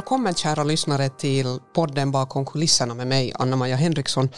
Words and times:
Välkommen 0.00 0.34
kära 0.34 0.64
lyssnare 0.64 1.08
till 1.08 1.58
podden 1.74 2.10
bakom 2.10 2.46
kulisserna 2.46 2.94
med 2.94 3.06
mig, 3.06 3.32
Anna-Maja 3.34 3.76
Henriksson. 3.76 4.28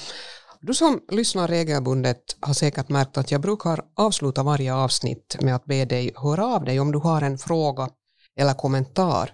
Du 0.61 0.75
som 0.75 1.01
lyssnar 1.11 1.49
regelbundet 1.49 2.23
har 2.41 2.55
säkert 2.55 2.89
märkt 2.89 3.19
att 3.19 3.31
jag 3.31 3.41
brukar 3.41 3.81
avsluta 3.97 4.43
varje 4.43 4.75
avsnitt 4.75 5.37
med 5.41 5.55
att 5.55 5.65
be 5.65 5.85
dig 5.85 6.13
höra 6.17 6.47
av 6.47 6.65
dig 6.65 6.81
om 6.81 6.93
du 6.93 6.99
har 6.99 7.23
en 7.23 7.39
fråga 7.39 7.89
eller 8.37 8.55
kommentar. 8.55 9.33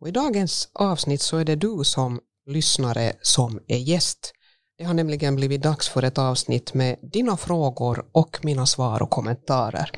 Och 0.00 0.08
I 0.08 0.10
dagens 0.10 0.68
avsnitt 0.72 1.22
så 1.22 1.36
är 1.36 1.44
det 1.44 1.56
du 1.56 1.80
som 1.84 2.20
lyssnare 2.46 3.12
som 3.22 3.60
är 3.68 3.78
gäst. 3.78 4.32
Det 4.78 4.84
har 4.84 4.94
nämligen 4.94 5.36
blivit 5.36 5.62
dags 5.62 5.88
för 5.88 6.02
ett 6.02 6.18
avsnitt 6.18 6.74
med 6.74 6.96
dina 7.12 7.36
frågor 7.36 8.04
och 8.12 8.38
mina 8.42 8.66
svar 8.66 9.02
och 9.02 9.10
kommentarer. 9.10 9.90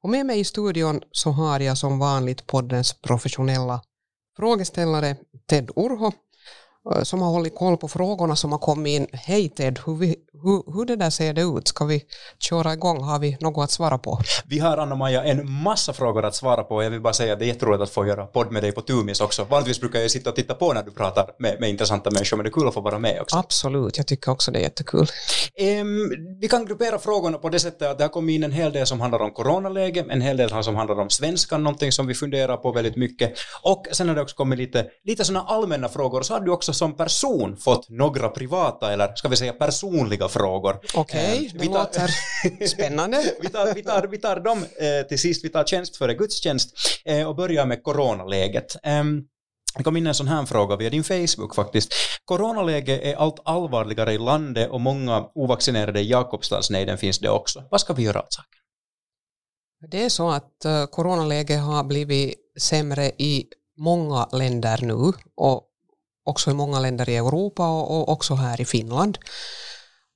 Och 0.00 0.10
med 0.10 0.26
mig 0.26 0.40
i 0.40 0.44
studion 0.44 1.00
så 1.12 1.30
har 1.30 1.60
jag 1.60 1.78
som 1.78 1.98
vanligt 1.98 2.46
poddens 2.46 3.00
professionella 3.02 3.80
frågeställare 4.40 5.16
Ted 5.46 5.70
Urho 5.76 6.12
som 7.02 7.22
har 7.22 7.30
hållit 7.30 7.54
koll 7.54 7.76
på 7.76 7.88
frågorna 7.88 8.36
som 8.36 8.52
har 8.52 8.58
kommit 8.58 9.00
in. 9.00 9.06
Hej 9.12 9.48
Ted, 9.48 9.78
hur, 9.86 9.96
vi, 9.96 10.16
hur, 10.42 10.74
hur 10.74 10.84
det 10.84 10.96
där 10.96 11.10
ser 11.10 11.32
det 11.32 11.42
ut? 11.42 11.68
Ska 11.68 11.84
vi 11.84 12.04
köra 12.38 12.72
igång? 12.72 13.02
Har 13.02 13.18
vi 13.18 13.36
något 13.40 13.64
att 13.64 13.70
svara 13.70 13.98
på? 13.98 14.18
Vi 14.46 14.58
har 14.58 14.78
Anna-Maja 14.78 15.24
en 15.24 15.52
massa 15.52 15.92
frågor 15.92 16.24
att 16.24 16.34
svara 16.34 16.62
på. 16.62 16.82
Jag 16.82 16.90
vill 16.90 17.00
bara 17.00 17.12
säga 17.12 17.32
att 17.32 17.38
det 17.38 17.44
är 17.44 17.46
jätteroligt 17.46 17.82
att 17.82 17.90
få 17.90 18.06
göra 18.06 18.26
podd 18.26 18.52
med 18.52 18.62
dig 18.62 18.72
på 18.72 18.80
Tumis 18.80 19.20
också. 19.20 19.44
Vanligtvis 19.44 19.80
brukar 19.80 20.00
jag 20.00 20.10
sitta 20.10 20.30
och 20.30 20.36
titta 20.36 20.54
på 20.54 20.72
när 20.72 20.82
du 20.82 20.90
pratar 20.90 21.26
med, 21.38 21.60
med 21.60 21.70
intressanta 21.70 22.10
människor, 22.10 22.36
men 22.36 22.44
det 22.44 22.48
är 22.48 22.52
kul 22.52 22.68
att 22.68 22.74
få 22.74 22.80
vara 22.80 22.98
med 22.98 23.20
också. 23.20 23.36
Absolut, 23.36 23.96
jag 23.96 24.06
tycker 24.06 24.30
också 24.30 24.50
det 24.50 24.58
är 24.58 24.62
jättekul. 24.62 25.06
Um, 25.80 26.38
vi 26.40 26.48
kan 26.48 26.64
gruppera 26.64 26.98
frågorna 26.98 27.38
på 27.38 27.48
det 27.48 27.58
sättet 27.58 27.90
att 27.90 27.98
det 27.98 28.04
har 28.04 28.08
kommit 28.08 28.34
in 28.34 28.44
en 28.44 28.52
hel 28.52 28.72
del 28.72 28.86
som 28.86 29.00
handlar 29.00 29.22
om 29.22 29.30
coronaläge, 29.30 30.04
en 30.08 30.20
hel 30.20 30.36
del 30.36 30.64
som 30.64 30.76
handlar 30.76 31.00
om 31.00 31.10
svenskan, 31.10 31.64
någonting 31.64 31.92
som 31.92 32.06
vi 32.06 32.14
funderar 32.14 32.56
på 32.56 32.72
väldigt 32.72 32.96
mycket. 32.96 33.32
Och 33.62 33.86
sen 33.92 34.08
har 34.08 34.14
det 34.14 34.22
också 34.22 34.36
kommit 34.36 34.58
lite, 34.58 34.86
lite 35.04 35.24
sådana 35.24 35.46
allmänna 35.46 35.88
frågor. 35.88 36.22
Så 36.22 36.34
har 36.34 36.40
du 36.40 36.50
också 36.50 36.72
som 36.80 36.96
person 36.96 37.56
fått 37.56 37.88
några 37.88 38.28
privata, 38.28 38.92
eller 38.92 39.14
ska 39.14 39.28
vi 39.28 39.36
säga 39.36 39.52
personliga 39.52 40.28
frågor. 40.28 40.80
Okej, 40.94 41.36
okay, 41.36 41.58
det 41.58 41.74
låter 41.74 42.10
spännande. 42.66 43.34
vi, 43.42 43.48
tar, 43.48 43.74
vi, 43.74 43.82
tar, 43.82 44.06
vi 44.06 44.18
tar 44.18 44.40
dem 44.40 44.58
eh, 44.58 45.06
till 45.08 45.18
sist, 45.18 45.44
vi 45.44 45.48
tar 45.48 45.64
tjänst 45.64 45.96
före 45.96 46.14
gudstjänst 46.14 46.68
eh, 47.04 47.28
och 47.28 47.36
börjar 47.36 47.66
med 47.66 47.82
coronaläget. 47.82 48.76
Um, 48.86 49.24
det 49.76 49.82
kom 49.82 49.96
in 49.96 50.06
en 50.06 50.14
sån 50.14 50.28
här 50.28 50.46
fråga 50.46 50.76
via 50.76 50.90
din 50.90 51.04
Facebook 51.04 51.54
faktiskt. 51.54 51.94
Coronaläget 52.24 53.02
är 53.02 53.14
allt 53.14 53.40
allvarligare 53.44 54.12
i 54.12 54.18
landet 54.18 54.70
och 54.70 54.80
många 54.80 55.24
ovaccinerade 55.34 56.00
i 56.00 56.10
Jakobstadsnejden 56.10 56.98
finns 56.98 57.18
det 57.18 57.30
också. 57.30 57.62
Vad 57.70 57.80
ska 57.80 57.92
vi 57.92 58.02
göra 58.02 58.18
åt 58.18 58.32
saken? 58.32 58.60
Det 59.90 60.04
är 60.04 60.08
så 60.08 60.30
att 60.30 60.90
coronaläget 60.90 61.60
har 61.60 61.84
blivit 61.84 62.34
sämre 62.60 63.06
i 63.06 63.46
många 63.78 64.28
länder 64.32 64.78
nu 64.82 65.12
och 65.36 65.69
också 66.24 66.50
i 66.50 66.54
många 66.54 66.80
länder 66.80 67.08
i 67.08 67.16
Europa 67.16 67.68
och, 67.68 67.96
och 67.96 68.08
också 68.08 68.34
här 68.34 68.60
i 68.60 68.64
Finland. 68.64 69.18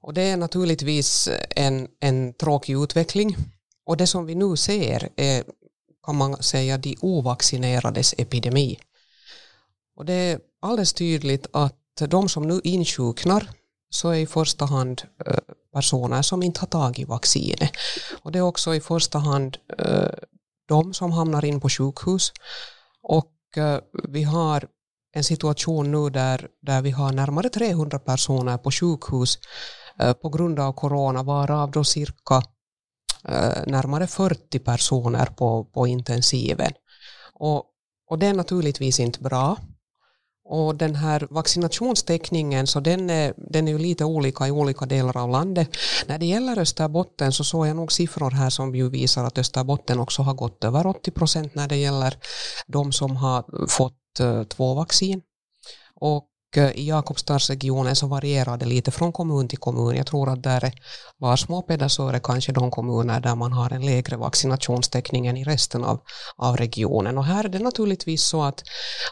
Och 0.02 0.14
det 0.14 0.22
är 0.22 0.36
naturligtvis 0.36 1.28
en, 1.50 1.88
en 2.00 2.34
tråkig 2.34 2.82
utveckling. 2.82 3.36
Och 3.86 3.96
det 3.96 4.06
som 4.06 4.26
vi 4.26 4.34
nu 4.34 4.56
ser 4.56 5.08
är, 5.16 5.44
kan 6.06 6.16
man 6.16 6.42
säga, 6.42 6.78
de 6.78 6.96
ovaccinerades 7.00 8.14
epidemi. 8.18 8.78
Och 9.96 10.04
det 10.04 10.12
är 10.12 10.40
alldeles 10.62 10.92
tydligt 10.92 11.46
att 11.52 11.78
de 12.08 12.28
som 12.28 12.42
nu 12.42 12.60
insjuknar 12.64 13.50
så 13.90 14.08
är 14.08 14.18
i 14.18 14.26
första 14.26 14.64
hand 14.64 15.02
eh, 15.26 15.38
personer 15.72 16.22
som 16.22 16.42
inte 16.42 16.60
har 16.60 16.66
tagit 16.66 17.08
vaccinet. 17.08 17.70
Och 18.22 18.32
det 18.32 18.38
är 18.38 18.42
också 18.42 18.74
i 18.74 18.80
första 18.80 19.18
hand 19.18 19.56
eh, 19.78 20.08
de 20.68 20.94
som 20.94 21.12
hamnar 21.12 21.44
in 21.44 21.60
på 21.60 21.68
sjukhus. 21.68 22.32
Och 23.02 23.58
eh, 23.58 23.80
vi 24.08 24.22
har 24.22 24.68
en 25.14 25.24
situation 25.24 25.90
nu 25.90 26.10
där, 26.10 26.48
där 26.62 26.82
vi 26.82 26.90
har 26.90 27.12
närmare 27.12 27.48
300 27.48 27.98
personer 27.98 28.58
på 28.58 28.70
sjukhus 28.70 29.38
eh, 30.00 30.12
på 30.12 30.28
grund 30.28 30.60
av 30.60 30.72
corona, 30.72 31.22
varav 31.22 31.70
då 31.70 31.84
cirka 31.84 32.42
eh, 33.28 33.62
närmare 33.66 34.06
40 34.06 34.58
personer 34.58 35.26
på, 35.26 35.64
på 35.64 35.86
intensiven. 35.86 36.72
Och, 37.34 37.64
och 38.10 38.18
det 38.18 38.26
är 38.26 38.34
naturligtvis 38.34 39.00
inte 39.00 39.20
bra. 39.20 39.56
Och 40.46 40.74
den 40.74 40.94
här 40.94 41.26
vaccinationstäckningen 41.30 42.66
så 42.66 42.80
den 42.80 43.10
är, 43.10 43.34
den 43.36 43.68
är 43.68 43.72
ju 43.72 43.78
lite 43.78 44.04
olika 44.04 44.48
i 44.48 44.50
olika 44.50 44.86
delar 44.86 45.16
av 45.16 45.30
landet. 45.30 45.68
När 46.06 46.18
det 46.18 46.26
gäller 46.26 46.58
Österbotten 46.58 47.32
så 47.32 47.44
såg 47.44 47.66
jag 47.66 47.76
nog 47.76 47.92
siffror 47.92 48.30
här 48.30 48.50
som 48.50 48.74
ju 48.74 48.88
visar 48.88 49.24
att 49.24 49.38
Österbotten 49.38 50.00
också 50.00 50.22
har 50.22 50.34
gått 50.34 50.64
över 50.64 50.86
80 50.86 51.10
procent 51.10 51.54
när 51.54 51.68
det 51.68 51.76
gäller 51.76 52.18
de 52.66 52.92
som 52.92 53.16
har 53.16 53.68
fått 53.68 54.03
Eh, 54.20 54.44
två 54.44 54.74
vaccin. 54.74 55.22
Och 56.00 56.28
eh, 56.56 56.70
i 56.70 56.88
Jakobstadsregionen 56.88 57.96
så 57.96 58.06
varierar 58.06 58.56
det 58.56 58.66
lite 58.66 58.90
från 58.90 59.12
kommun 59.12 59.48
till 59.48 59.58
kommun. 59.58 59.96
Jag 59.96 60.06
tror 60.06 60.28
att 60.28 60.42
där 60.42 60.72
var 61.18 61.36
småpeda 61.36 61.88
så 61.88 62.08
är 62.08 62.12
det 62.12 62.20
kanske 62.20 62.52
de 62.52 62.70
kommuner 62.70 63.20
där 63.20 63.34
man 63.34 63.52
har 63.52 63.70
en 63.72 63.86
lägre 63.86 64.16
vaccinationstäckning 64.16 65.26
än 65.26 65.36
i 65.36 65.44
resten 65.44 65.84
av, 65.84 66.00
av 66.36 66.56
regionen. 66.56 67.18
Och 67.18 67.24
här 67.24 67.44
är 67.44 67.48
det 67.48 67.58
naturligtvis 67.58 68.22
så 68.22 68.42
att, 68.42 68.62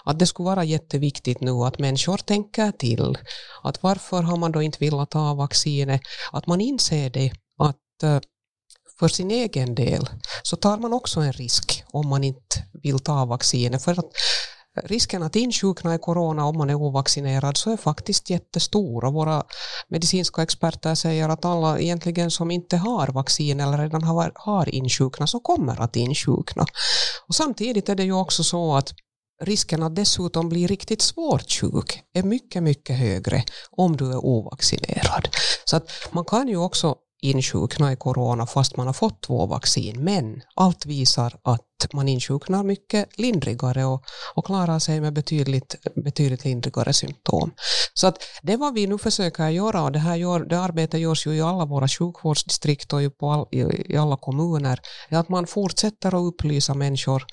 att 0.05 0.19
det 0.19 0.27
skulle 0.27 0.47
vara 0.47 0.65
jätteviktigt 0.65 1.41
nu 1.41 1.51
att 1.51 1.79
människor 1.79 2.17
tänker 2.17 2.73
till. 2.73 3.19
Att 3.63 3.83
varför 3.83 4.23
har 4.23 4.37
man 4.37 4.53
då 4.53 4.63
inte 4.63 4.79
velat 4.81 5.11
ta 5.11 5.35
vaccinet? 5.35 6.01
Att 6.33 6.47
man 6.47 6.61
inser 6.61 7.11
det 7.11 7.33
att 7.59 8.03
eh, 8.03 8.21
för 8.99 9.09
sin 9.09 9.31
egen 9.31 9.75
del 9.75 10.09
så 10.43 10.57
tar 10.57 10.79
man 10.79 10.93
också 10.93 11.21
en 11.21 11.33
risk 11.33 11.85
om 11.93 12.09
man 12.09 12.25
inte 12.25 12.65
vill 12.83 12.99
ta 12.99 13.25
vaccinet. 13.25 13.83
För 13.83 13.93
att 13.93 14.11
risken 14.77 15.23
att 15.23 15.37
insjukna 15.37 15.95
i 15.95 15.99
corona 15.99 16.45
om 16.45 16.59
man 16.59 16.71
är 16.71 16.75
ovaccinerad 16.75 17.57
så 17.57 17.71
är 17.71 17.77
faktiskt 17.77 18.31
jättestor 18.31 19.05
och 19.05 19.13
våra 19.13 19.43
medicinska 19.89 20.43
experter 20.43 20.95
säger 20.95 21.29
att 21.29 21.45
alla 21.45 21.79
egentligen 21.79 22.31
som 22.31 22.51
inte 22.51 22.77
har 22.77 23.07
vaccin 23.07 23.61
eller 23.61 23.79
redan 23.79 24.03
har, 24.03 24.33
har 24.35 24.75
insjukna 24.75 25.27
så 25.27 25.41
kommer 25.41 25.81
att 25.81 25.97
insjukna. 25.97 26.67
Och 27.29 27.35
samtidigt 27.35 27.89
är 27.89 27.95
det 27.95 28.05
ju 28.05 28.13
också 28.13 28.45
så 28.45 28.77
att 28.77 28.95
risken 29.43 29.83
att 29.83 29.97
dessutom 29.97 30.49
bli 30.49 30.67
riktigt 30.67 31.03
svårt 31.03 31.51
sjuk 31.51 32.03
är 32.15 32.23
mycket, 32.23 32.63
mycket 32.63 32.97
högre 32.97 33.45
om 33.71 33.97
du 33.97 34.11
är 34.11 34.25
ovaccinerad. 34.25 35.29
Så 35.65 35.77
att 35.77 35.91
man 36.11 36.25
kan 36.25 36.49
ju 36.49 36.57
också 36.57 36.97
insjukna 37.23 37.93
i 37.93 37.97
corona 37.97 38.47
fast 38.47 38.77
man 38.77 38.87
har 38.87 38.93
fått 38.95 39.23
två 39.23 39.47
vaccin. 39.47 40.05
Men 40.05 40.43
allt 40.55 40.87
visar 40.87 41.37
att 41.43 41.93
man 41.93 42.09
insjuknar 42.09 42.63
mycket 42.63 43.19
lindrigare 43.19 43.85
och, 43.85 44.05
och 44.35 44.47
klarar 44.47 44.79
sig 44.79 45.01
med 45.01 45.13
betydligt, 45.13 45.77
betydligt 46.05 46.45
lindrigare 46.45 46.93
symptom. 46.93 47.53
Så 47.95 48.07
att 48.07 48.19
det 48.43 48.57
vad 48.57 48.75
vi 48.75 48.87
nu 48.87 48.99
försöker 48.99 49.49
göra 49.49 49.83
och 49.83 49.93
det 49.93 49.99
här 49.99 50.17
gör, 50.17 50.41
det 50.41 50.61
arbetet 50.61 51.01
görs 51.01 51.27
ju 51.27 51.35
i 51.35 51.41
alla 51.41 51.65
våra 51.65 51.89
sjukvårdsdistrikt 51.89 52.93
och 52.93 53.19
på 53.19 53.31
all, 53.31 53.47
i, 53.51 53.93
i, 53.93 53.97
alla 53.97 54.17
kommuner 54.17 54.81
är 55.09 55.19
att 55.19 55.29
man 55.29 55.47
fortsätter 55.47 56.09
att 56.09 56.35
upplysa 56.35 56.75
människor 56.75 57.25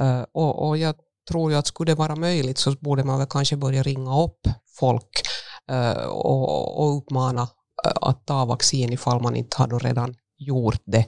uh, 0.00 0.24
och, 0.34 0.68
och 0.68 0.78
jag 0.78 0.94
tror 1.28 1.50
ju 1.52 1.58
att 1.58 1.66
skulle 1.66 1.92
det 1.92 1.96
vara 1.98 2.16
möjligt 2.16 2.58
så 2.58 2.70
borde 2.80 3.04
man 3.04 3.18
väl 3.18 3.26
kanske 3.30 3.56
börja 3.56 3.82
ringa 3.82 4.22
upp 4.22 4.40
folk 4.78 5.22
eh, 5.70 6.04
och, 6.04 6.80
och 6.80 6.96
uppmana 6.96 7.48
att 7.84 8.26
ta 8.26 8.44
vaccin 8.44 8.92
ifall 8.92 9.22
man 9.22 9.36
inte 9.36 9.56
har 9.56 9.80
redan 9.80 10.14
gjort 10.38 10.82
det. 10.84 11.06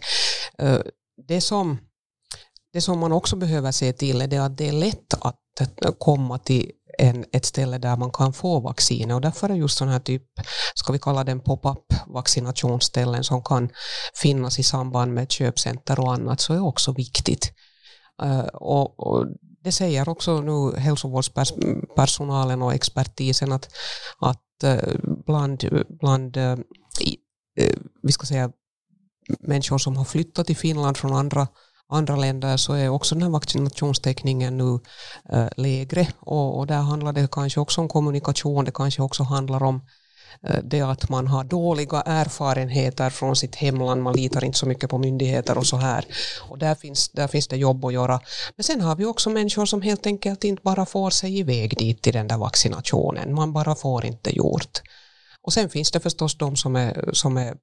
Det 1.29 1.41
som, 1.41 1.79
det 2.73 2.81
som 2.81 2.99
man 2.99 3.13
också 3.13 3.37
behöver 3.37 3.73
se 3.73 3.93
till 3.93 4.21
är 4.21 4.41
att 4.41 4.57
det 4.59 4.69
är 4.69 4.73
lätt 4.73 5.15
att 5.21 5.39
komma 5.99 6.39
till 6.39 6.71
en, 6.99 7.25
ett 7.33 7.45
ställe 7.45 7.79
där 7.79 7.97
man 7.97 8.11
kan 8.11 8.33
få 8.33 8.61
vaccin 8.61 9.11
och 9.11 9.21
därför 9.21 9.51
är 9.51 9.55
just 9.55 9.79
sådana 9.79 9.93
här 9.93 10.01
typ, 10.01 10.23
ska 10.75 10.93
vi 10.93 10.99
kalla 10.99 11.25
den 11.25 11.41
pop-up 11.41 11.95
vaccinationsställen 12.07 13.25
som 13.25 13.43
kan 13.43 13.71
finnas 14.15 14.59
i 14.59 14.63
samband 14.63 15.15
med 15.15 15.31
köpcenter 15.31 16.01
och 16.01 16.13
annat 16.13 16.41
så 16.41 16.55
är 16.55 16.65
också 16.65 16.93
viktigt. 16.93 17.53
Och, 18.53 19.01
och, 19.01 19.27
det 19.65 19.73
säger 19.73 20.09
också 20.09 20.41
nu 20.41 20.77
hälsovårdspersonalen 20.81 22.63
och 22.63 22.75
expertisen 22.75 23.53
att, 23.53 23.69
att 24.21 24.41
Eh, 24.65 24.95
bland, 25.27 25.85
bland 26.01 26.37
eh, 26.37 26.53
eh, 27.57 27.77
vi 28.03 28.13
ska 28.13 28.27
säga, 28.27 28.51
människor 29.41 29.79
som 29.79 29.97
har 29.97 30.05
flyttat 30.05 30.47
till 30.47 30.57
Finland 30.57 30.97
från 30.97 31.13
andra, 31.13 31.49
andra 31.89 32.17
länder 32.17 32.57
så 32.57 32.73
är 32.73 32.89
också 32.89 33.15
den 33.15 33.23
här 33.23 33.31
vaccinationstäckningen 33.31 34.57
nu 34.57 34.79
lägre. 35.57 36.09
Och, 36.19 36.59
och 36.59 36.67
där 36.67 36.81
handlar 36.81 37.13
det 37.13 37.31
kanske 37.33 37.61
också 37.61 37.81
om 37.81 37.89
kommunikation, 37.89 38.65
det 38.65 38.71
kanske 38.71 39.03
också 39.03 39.23
handlar 39.23 39.63
om 39.63 39.81
Eh, 40.43 40.59
det 40.65 40.81
att 40.81 41.09
man 41.09 41.27
har 41.27 41.45
dåliga 41.45 42.01
erfarenheter 42.01 43.11
från 43.11 43.37
sitt 43.37 43.55
hemland, 43.55 44.03
man 44.03 44.17
litar 44.17 44.45
inte 44.45 44.59
så 44.59 44.67
mycket 44.67 44.91
på 44.91 44.99
myndigheter 44.99 45.59
och 45.59 45.67
så 45.67 45.77
här. 45.77 46.05
Och 46.49 46.59
där 46.59 46.75
finns, 46.75 47.09
där 47.09 47.29
finns 47.29 47.49
det 47.49 47.57
jobb 47.57 47.85
att 47.85 47.93
göra. 47.93 48.21
Men 48.57 48.65
sen 48.65 48.81
har 48.81 48.97
vi 48.97 49.05
också 49.05 49.31
människor 49.31 49.67
som 49.67 49.83
helt 49.83 50.07
enkelt 50.07 50.45
inte 50.45 50.63
bara 50.63 50.87
får 50.87 51.11
sig 51.11 51.39
iväg 51.39 51.79
dit 51.79 52.03
till 52.03 52.13
den 52.13 52.29
där 52.29 52.39
vaccinationen, 52.39 53.35
man 53.35 53.53
bara 53.53 53.75
får 53.75 54.05
inte 54.05 54.37
gjort. 54.37 54.83
Och 55.43 55.53
sen 55.53 55.69
finns 55.69 55.91
det 55.91 56.01
förstås 56.01 56.39
de 56.39 56.57
som 56.57 56.77
är, 56.77 57.11
som 57.13 57.37
är 57.37 57.55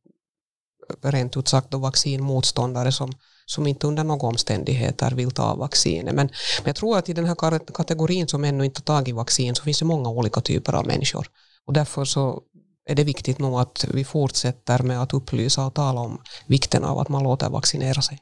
rent 1.01 1.37
ut 1.37 1.47
sagt 1.47 1.73
vaccinmotståndare 1.73 2.91
som, 2.91 3.11
som 3.45 3.67
inte 3.67 3.87
under 3.87 4.03
några 4.03 4.27
omständigheter 4.27 5.11
vill 5.11 5.31
ta 5.31 5.55
vaccinet. 5.55 6.15
Men, 6.15 6.25
men 6.25 6.65
jag 6.65 6.75
tror 6.75 6.97
att 6.97 7.09
i 7.09 7.13
den 7.13 7.25
här 7.25 7.59
kategorin 7.73 8.27
som 8.27 8.43
ännu 8.43 8.65
inte 8.65 8.81
tagit 8.81 9.15
vaccin 9.15 9.55
så 9.55 9.63
finns 9.63 9.79
det 9.79 9.85
många 9.85 10.09
olika 10.09 10.41
typer 10.41 10.73
av 10.73 10.87
människor. 10.87 11.27
Och 11.65 11.73
därför 11.73 12.05
så 12.05 12.41
är 12.89 12.95
det 12.95 13.03
viktigt 13.03 13.39
nog 13.39 13.59
att 13.59 13.85
vi 13.93 14.03
fortsätter 14.03 14.79
med 14.83 15.01
att 15.01 15.13
upplysa 15.13 15.65
och 15.65 15.73
tala 15.73 16.01
om 16.01 16.21
vikten 16.47 16.83
av 16.83 16.99
att 16.99 17.09
man 17.09 17.23
låter 17.23 17.49
vaccinera 17.49 18.01
sig. 18.01 18.19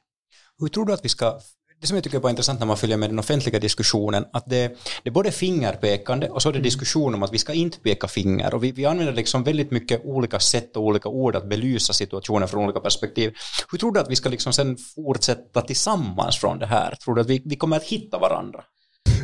Hur 0.59 0.67
tror 0.67 0.85
du 0.85 0.93
att 0.93 1.05
vi 1.05 1.09
ska 1.09 1.39
det 1.81 1.87
som 1.87 1.97
jag 1.97 2.03
tycker 2.03 2.25
är 2.25 2.29
intressant 2.29 2.59
när 2.59 2.67
man 2.67 2.77
följer 2.77 2.97
med 2.97 3.09
den 3.09 3.19
offentliga 3.19 3.59
diskussionen, 3.59 4.25
att 4.33 4.45
det, 4.49 4.67
det 5.03 5.09
är 5.09 5.11
både 5.11 5.31
fingerpekande 5.31 6.29
och 6.29 6.41
så 6.41 6.49
är 6.49 6.53
det 6.53 6.57
mm. 6.57 6.63
diskussion 6.63 7.13
om 7.13 7.23
att 7.23 7.33
vi 7.33 7.37
ska 7.37 7.53
inte 7.53 7.79
peka 7.79 8.07
finger 8.07 8.53
och 8.53 8.63
vi, 8.63 8.71
vi 8.71 8.85
använder 8.85 9.13
liksom 9.13 9.43
väldigt 9.43 9.71
mycket 9.71 10.05
olika 10.05 10.39
sätt 10.39 10.77
och 10.77 10.83
olika 10.83 11.09
ord 11.09 11.35
att 11.35 11.49
belysa 11.49 11.93
situationen 11.93 12.47
från 12.47 12.63
olika 12.63 12.79
perspektiv. 12.79 13.33
Hur 13.71 13.77
tror 13.77 13.91
du 13.91 13.99
att 13.99 14.11
vi 14.11 14.15
ska 14.15 14.29
liksom 14.29 14.53
sen 14.53 14.77
fortsätta 14.95 15.61
tillsammans 15.61 16.37
från 16.37 16.59
det 16.59 16.65
här? 16.65 16.95
Tror 16.95 17.15
du 17.15 17.21
att 17.21 17.27
vi, 17.27 17.41
vi 17.45 17.55
kommer 17.55 17.77
att 17.77 17.83
hitta 17.83 18.19
varandra? 18.19 18.63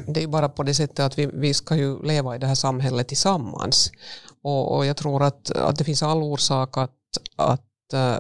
Det 0.08 0.24
är 0.24 0.28
bara 0.28 0.50
på 0.50 0.64
det 0.64 0.74
sättet 0.74 1.00
att 1.00 1.18
vi, 1.18 1.26
vi 1.34 1.54
ska 1.54 1.76
ju 1.76 2.04
leva 2.04 2.36
i 2.36 2.40
det 2.40 2.48
här 2.48 2.56
samhället 2.56 3.08
tillsammans. 3.08 3.92
Och, 4.44 4.76
och 4.76 4.86
jag 4.86 4.98
tror 4.98 5.24
att, 5.24 5.52
att 5.52 5.78
det 5.78 5.84
finns 5.84 6.04
all 6.04 6.24
orsak 6.24 6.78
att, 6.78 6.92
att 7.36 7.94
eh, 7.94 8.20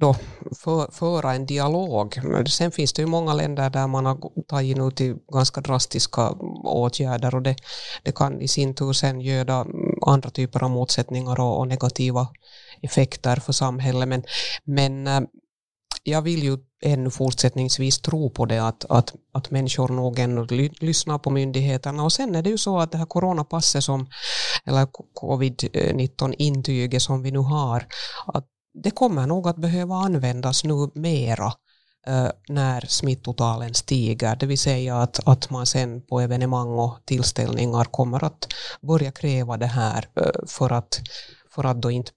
då 0.00 0.14
för, 0.56 0.92
föra 0.92 1.34
en 1.34 1.46
dialog. 1.46 2.20
Sen 2.48 2.72
finns 2.72 2.92
det 2.92 3.02
ju 3.02 3.06
många 3.06 3.34
länder 3.34 3.70
där 3.70 3.86
man 3.86 4.06
har 4.06 4.44
tagit 4.48 4.76
nu 4.76 4.90
till 4.90 5.16
ganska 5.32 5.60
drastiska 5.60 6.30
åtgärder 6.64 7.34
och 7.34 7.42
det, 7.42 7.56
det 8.02 8.12
kan 8.12 8.40
i 8.40 8.48
sin 8.48 8.74
tur 8.74 8.92
sen 8.92 9.20
göda 9.20 9.66
andra 10.06 10.30
typer 10.30 10.64
av 10.64 10.70
motsättningar 10.70 11.40
och, 11.40 11.58
och 11.58 11.68
negativa 11.68 12.28
effekter 12.82 13.36
för 13.36 13.52
samhället. 13.52 14.08
Men, 14.08 14.22
men 14.64 15.06
eh, 15.06 15.20
jag 16.02 16.22
vill 16.22 16.42
ju 16.42 16.58
ännu 16.84 17.10
fortsättningsvis 17.10 18.00
tro 18.00 18.30
på 18.30 18.46
det 18.46 18.58
att, 18.58 18.84
att, 18.84 19.14
att 19.32 19.50
människor 19.50 19.88
nog 19.88 20.18
ännu 20.18 20.46
lyssnar 20.80 21.18
på 21.18 21.30
myndigheterna. 21.30 22.04
Och 22.04 22.12
sen 22.12 22.34
är 22.34 22.42
det 22.42 22.50
ju 22.50 22.58
så 22.58 22.78
att 22.78 22.92
det 22.92 22.98
här 22.98 23.06
coronapasset 23.06 23.84
som 23.84 24.06
eller 24.64 24.86
covid-19 25.20 26.34
intyget 26.38 27.02
som 27.02 27.22
vi 27.22 27.30
nu 27.30 27.38
har 27.38 27.86
att 28.26 28.46
det 28.82 28.90
kommer 28.90 29.26
nog 29.26 29.48
att 29.48 29.56
behöva 29.56 29.94
användas 29.94 30.64
nu 30.64 30.90
mera 30.94 31.52
eh, 32.06 32.28
när 32.48 32.86
smittotalen 32.88 33.74
stiger, 33.74 34.36
det 34.36 34.46
vill 34.46 34.58
säga 34.58 34.96
att, 34.96 35.28
att 35.28 35.50
man 35.50 35.66
sen 35.66 36.02
på 36.02 36.20
evenemang 36.20 36.78
och 36.78 36.98
tillställningar 37.04 37.84
kommer 37.84 38.24
att 38.24 38.48
börja 38.80 39.10
kräva 39.10 39.56
det 39.56 39.66
här 39.66 40.08
eh, 40.16 40.46
för, 40.46 40.72
att, 40.72 41.00
för 41.54 41.64
att 41.64 41.82
då 41.82 41.90
inte 41.90 42.12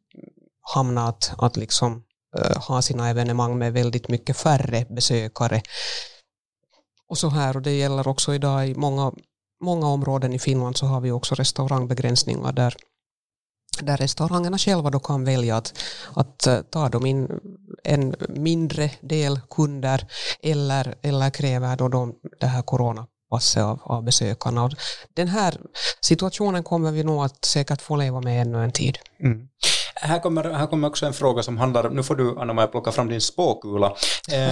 hamna 0.75 1.07
att, 1.07 1.33
att 1.37 1.57
liksom, 1.57 2.03
har 2.31 2.59
ha 2.59 2.81
sina 2.81 3.09
evenemang 3.09 3.57
med 3.57 3.73
väldigt 3.73 4.07
mycket 4.07 4.37
färre 4.37 4.85
besökare. 4.89 5.61
Och 7.09 7.17
så 7.17 7.29
här, 7.29 7.55
och 7.55 7.61
det 7.61 7.77
gäller 7.77 8.07
också 8.07 8.33
idag 8.33 8.67
i 8.67 8.75
många, 8.75 9.11
många 9.63 9.87
områden 9.87 10.33
i 10.33 10.39
Finland 10.39 10.77
så 10.77 10.85
har 10.85 11.01
vi 11.01 11.11
också 11.11 11.35
restaurangbegränsningar 11.35 12.51
där 12.51 12.75
där 13.81 13.97
restaurangerna 13.97 14.57
själva 14.57 14.89
då 14.89 14.99
kan 14.99 15.23
välja 15.23 15.57
att, 15.57 15.73
att 16.13 16.47
eh, 16.47 16.61
ta 16.61 16.89
dem 16.89 17.05
in 17.05 17.39
en 17.83 18.15
mindre 18.29 18.91
del 19.01 19.39
kunder 19.49 20.07
eller, 20.43 20.95
eller 21.01 21.29
kräver 21.29 21.75
då 21.75 21.87
de, 21.87 22.15
det 22.39 22.47
här 22.47 22.61
coronapasset 22.61 23.63
av, 23.63 23.79
av 23.83 24.03
besökarna. 24.03 24.63
Och 24.63 24.71
den 25.13 25.27
här 25.27 25.57
situationen 26.01 26.63
kommer 26.63 26.91
vi 26.91 27.03
nog 27.03 27.23
att 27.23 27.45
säkert 27.45 27.81
få 27.81 27.95
leva 27.95 28.21
med 28.21 28.41
ännu 28.41 28.63
en 28.63 28.71
tid. 28.71 28.97
Mm. 29.19 29.47
Här 30.01 30.19
kommer, 30.19 30.43
här 30.43 30.67
kommer 30.67 30.87
också 30.87 31.05
en 31.05 31.13
fråga 31.13 31.43
som 31.43 31.57
handlar, 31.57 31.89
nu 31.89 32.03
får 32.03 32.15
du 32.15 32.39
Anna-Maja 32.39 32.67
plocka 32.67 32.91
fram 32.91 33.09
din 33.09 33.21
spåkula. 33.21 33.95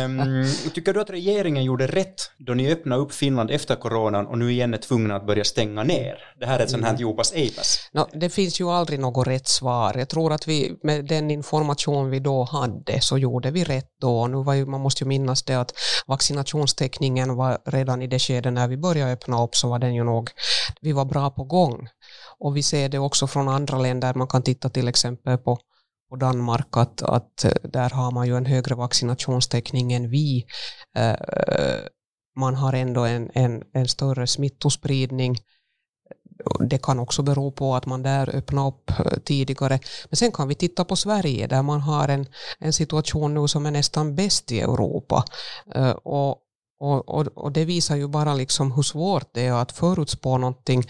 Um, 0.06 0.46
tycker 0.74 0.94
du 0.94 1.02
att 1.02 1.10
regeringen 1.10 1.64
gjorde 1.64 1.88
rätt 1.88 2.32
då 2.38 2.54
ni 2.54 2.72
öppnade 2.72 3.02
upp 3.02 3.14
Finland 3.14 3.52
efter 3.52 3.76
coronan 3.76 4.28
och 4.28 4.38
nu 4.38 4.52
igen 4.52 4.74
är 4.74 4.78
tvungna 4.78 5.16
att 5.16 5.28
börja 5.28 5.44
stänga 5.44 5.84
ner? 5.84 6.18
Det 6.40 6.46
här 6.46 6.60
är 6.60 6.64
ett 6.64 6.70
sånt 6.70 6.84
här 6.84 6.90
mm. 6.90 7.02
Jopas 7.02 7.34
Eipas. 7.34 7.90
No, 7.92 8.08
det 8.14 8.30
finns 8.30 8.62
ju 8.62 8.70
aldrig 8.70 9.00
något 9.00 9.28
rätt 9.28 9.48
svar. 9.48 9.96
Jag 9.98 10.10
tror 10.10 10.34
att 10.34 10.48
vi 10.48 10.80
med 10.84 11.06
den 11.06 11.32
information 11.32 12.10
vi 12.10 12.20
då 12.20 12.44
hade 12.44 13.02
så 13.02 13.18
gjorde 13.18 13.52
vi 13.52 13.64
rätt 13.64 13.90
då. 14.02 14.28
Nu 14.28 14.44
var 14.44 14.54
ju, 14.54 14.66
man 14.66 14.82
måste 14.82 15.04
ju 15.04 15.08
minnas 15.08 15.44
det 15.44 15.56
att 15.56 15.74
vaccinationstäckningen 16.08 17.36
var 17.36 17.58
redan 17.66 18.02
i 18.02 18.08
det 18.08 18.20
skede 18.20 18.52
när 18.52 18.68
vi 18.68 18.78
började 18.78 19.12
öppna 19.12 19.44
upp 19.44 19.56
så 19.56 19.70
var 19.70 19.80
den 19.80 19.96
ju 19.96 20.04
nog, 20.04 20.30
vi 20.82 20.92
var 20.92 21.06
bra 21.06 21.30
på 21.30 21.44
gång. 21.44 21.88
Och 22.40 22.58
vi 22.58 22.64
ser 22.64 22.90
det 22.90 23.00
också 23.00 23.28
från 23.28 23.48
andra 23.48 23.78
länder, 23.78 24.14
man 24.14 24.28
kan 24.28 24.44
titta 24.44 24.70
till 24.70 24.88
exempel 24.88 25.38
på, 25.38 25.58
på 26.10 26.16
Danmark, 26.16 26.78
att, 26.78 27.02
att 27.02 27.46
eh, 27.46 27.52
där 27.64 27.90
har 27.90 28.12
man 28.12 28.28
ju 28.28 28.38
en 28.38 28.46
högre 28.46 28.76
vaccinationstäckning 28.76 29.94
än 29.94 30.10
vi. 30.10 30.46
Eh, 30.98 31.12
eh, 31.12 31.80
man 32.36 32.56
har 32.56 32.74
ändå 32.74 33.06
en, 33.06 33.32
en, 33.34 33.64
en 33.74 33.88
större 33.88 34.28
smittospridning. 34.28 35.38
Det 36.60 36.78
kan 36.78 37.00
också 37.00 37.24
bero 37.24 37.52
på 37.52 37.76
att 37.76 37.86
man 37.86 38.04
där 38.04 38.36
öppnade 38.36 38.68
upp 38.68 38.92
tidigare. 39.26 39.80
Men 40.10 40.18
sen 40.18 40.32
kan 40.32 40.48
vi 40.48 40.56
titta 40.56 40.86
på 40.86 40.96
Sverige 40.96 41.48
där 41.48 41.62
man 41.62 41.82
har 41.82 42.08
en, 42.08 42.26
en 42.60 42.74
situation 42.74 43.34
nu 43.34 43.48
som 43.48 43.66
är 43.66 43.72
nästan 43.72 44.16
bäst 44.16 44.52
i 44.52 44.60
Europa. 44.60 45.24
Och 46.04 46.45
och, 46.80 47.10
och, 47.10 47.28
och, 47.36 47.52
det 47.52 47.66
visar 47.66 47.96
ju 47.96 48.08
bara 48.08 48.34
liksom 48.34 48.72
hur 48.72 48.84
svårt 48.84 49.28
det 49.32 49.46
är 49.46 49.54
att 49.54 49.72
förutspå 49.72 50.38
någonting. 50.38 50.84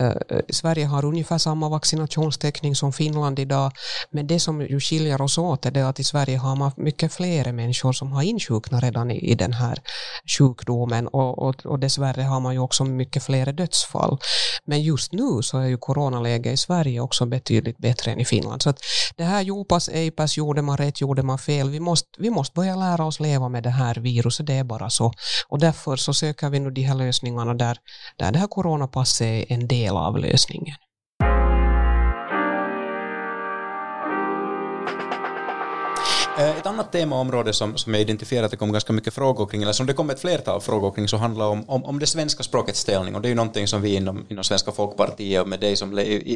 Eh, 0.00 0.12
Sverige 0.48 0.86
har 0.86 1.04
ungefär 1.04 1.38
samma 1.38 1.68
vaccinationstäckning 1.68 2.74
som 2.74 2.92
Finland 2.92 3.38
idag, 3.38 3.72
men 4.10 4.26
det 4.26 4.40
som 4.40 4.60
ju 4.60 4.80
skiljer 4.80 5.22
oss 5.22 5.38
åt 5.38 5.66
är 5.66 5.70
det 5.70 5.88
att 5.88 6.00
i 6.00 6.04
Sverige 6.04 6.38
har 6.38 6.56
man 6.56 6.70
mycket 6.76 7.12
fler 7.12 7.52
människor 7.52 7.92
som 7.92 8.12
har 8.12 8.22
insjuknat 8.22 8.82
redan 8.82 9.10
i, 9.10 9.30
i 9.30 9.34
den 9.34 9.52
här 9.52 9.78
sjukdomen 10.38 11.08
och, 11.08 11.38
och, 11.38 11.66
och 11.66 11.78
dessvärre 11.78 12.22
har 12.22 12.40
man 12.40 12.52
ju 12.52 12.58
också 12.58 12.84
mycket 12.84 13.24
fler 13.24 13.52
dödsfall. 13.52 14.18
Men 14.64 14.82
just 14.82 15.12
nu 15.12 15.42
så 15.42 15.58
är 15.58 15.66
ju 15.66 15.76
coronaläget 15.76 16.52
i 16.52 16.56
Sverige 16.56 17.00
också 17.00 17.26
betydligt 17.26 17.78
bättre 17.78 18.12
än 18.12 18.20
i 18.20 18.24
Finland. 18.24 18.62
Så 18.62 18.70
att 18.70 18.78
det 19.16 19.24
här 19.24 19.42
Jopas, 19.42 19.88
ejpas, 19.88 20.36
gjorde 20.36 20.62
man 20.62 20.76
rätt, 20.76 21.00
gjorde 21.00 21.22
man 21.22 21.38
fel. 21.38 21.70
Vi 21.70 21.80
måste, 21.80 22.08
vi 22.18 22.30
måste 22.30 22.54
börja 22.54 22.76
lära 22.76 23.04
oss 23.04 23.20
leva 23.20 23.48
med 23.48 23.62
det 23.62 23.70
här 23.70 23.94
viruset, 23.94 24.46
det 24.46 24.54
är 24.54 24.64
bara 24.64 24.90
så. 24.90 25.12
Och 25.48 25.58
därför 25.58 25.96
så 25.96 26.14
söker 26.14 26.50
vi 26.50 26.60
nu 26.60 26.70
de 26.70 26.82
här 26.82 26.94
lösningarna 26.94 27.54
där, 27.54 27.78
där 28.16 28.32
det 28.32 28.38
här 28.38 28.46
coronapasset 28.46 29.26
är 29.26 29.52
en 29.52 29.68
del 29.68 29.96
av 29.96 30.18
lösningen. 30.18 30.76
Eh, 36.38 36.58
ett 36.58 36.66
annat 36.66 36.92
temaområde 36.92 37.52
som, 37.52 37.76
som 37.76 37.94
jag 37.94 38.00
identifierat 38.00 38.44
att 38.44 38.50
det 38.50 38.56
kom 38.56 38.72
ganska 38.72 38.92
mycket 38.92 39.14
frågor 39.14 39.46
kring, 39.46 39.62
eller 39.62 39.72
som 39.72 39.86
det 39.86 39.92
kom 39.92 40.10
ett 40.10 40.20
flertal 40.20 40.60
frågor 40.60 40.90
kring, 40.90 41.08
så 41.08 41.16
handlar 41.16 41.46
om, 41.46 41.70
om, 41.70 41.84
om 41.84 41.98
det 41.98 42.06
svenska 42.06 42.42
språkets 42.42 42.80
ställning. 42.80 43.14
Och 43.14 43.22
det 43.22 43.28
är 43.28 43.30
ju 43.30 43.34
någonting 43.34 43.66
som 43.66 43.82
vi 43.82 43.94
inom, 43.94 44.26
inom 44.28 44.44
Svenska 44.44 44.72
Folkpartiet 44.72 45.42
och 45.42 45.48
med 45.48 45.60
dig 45.60 45.76
som, 45.76 45.90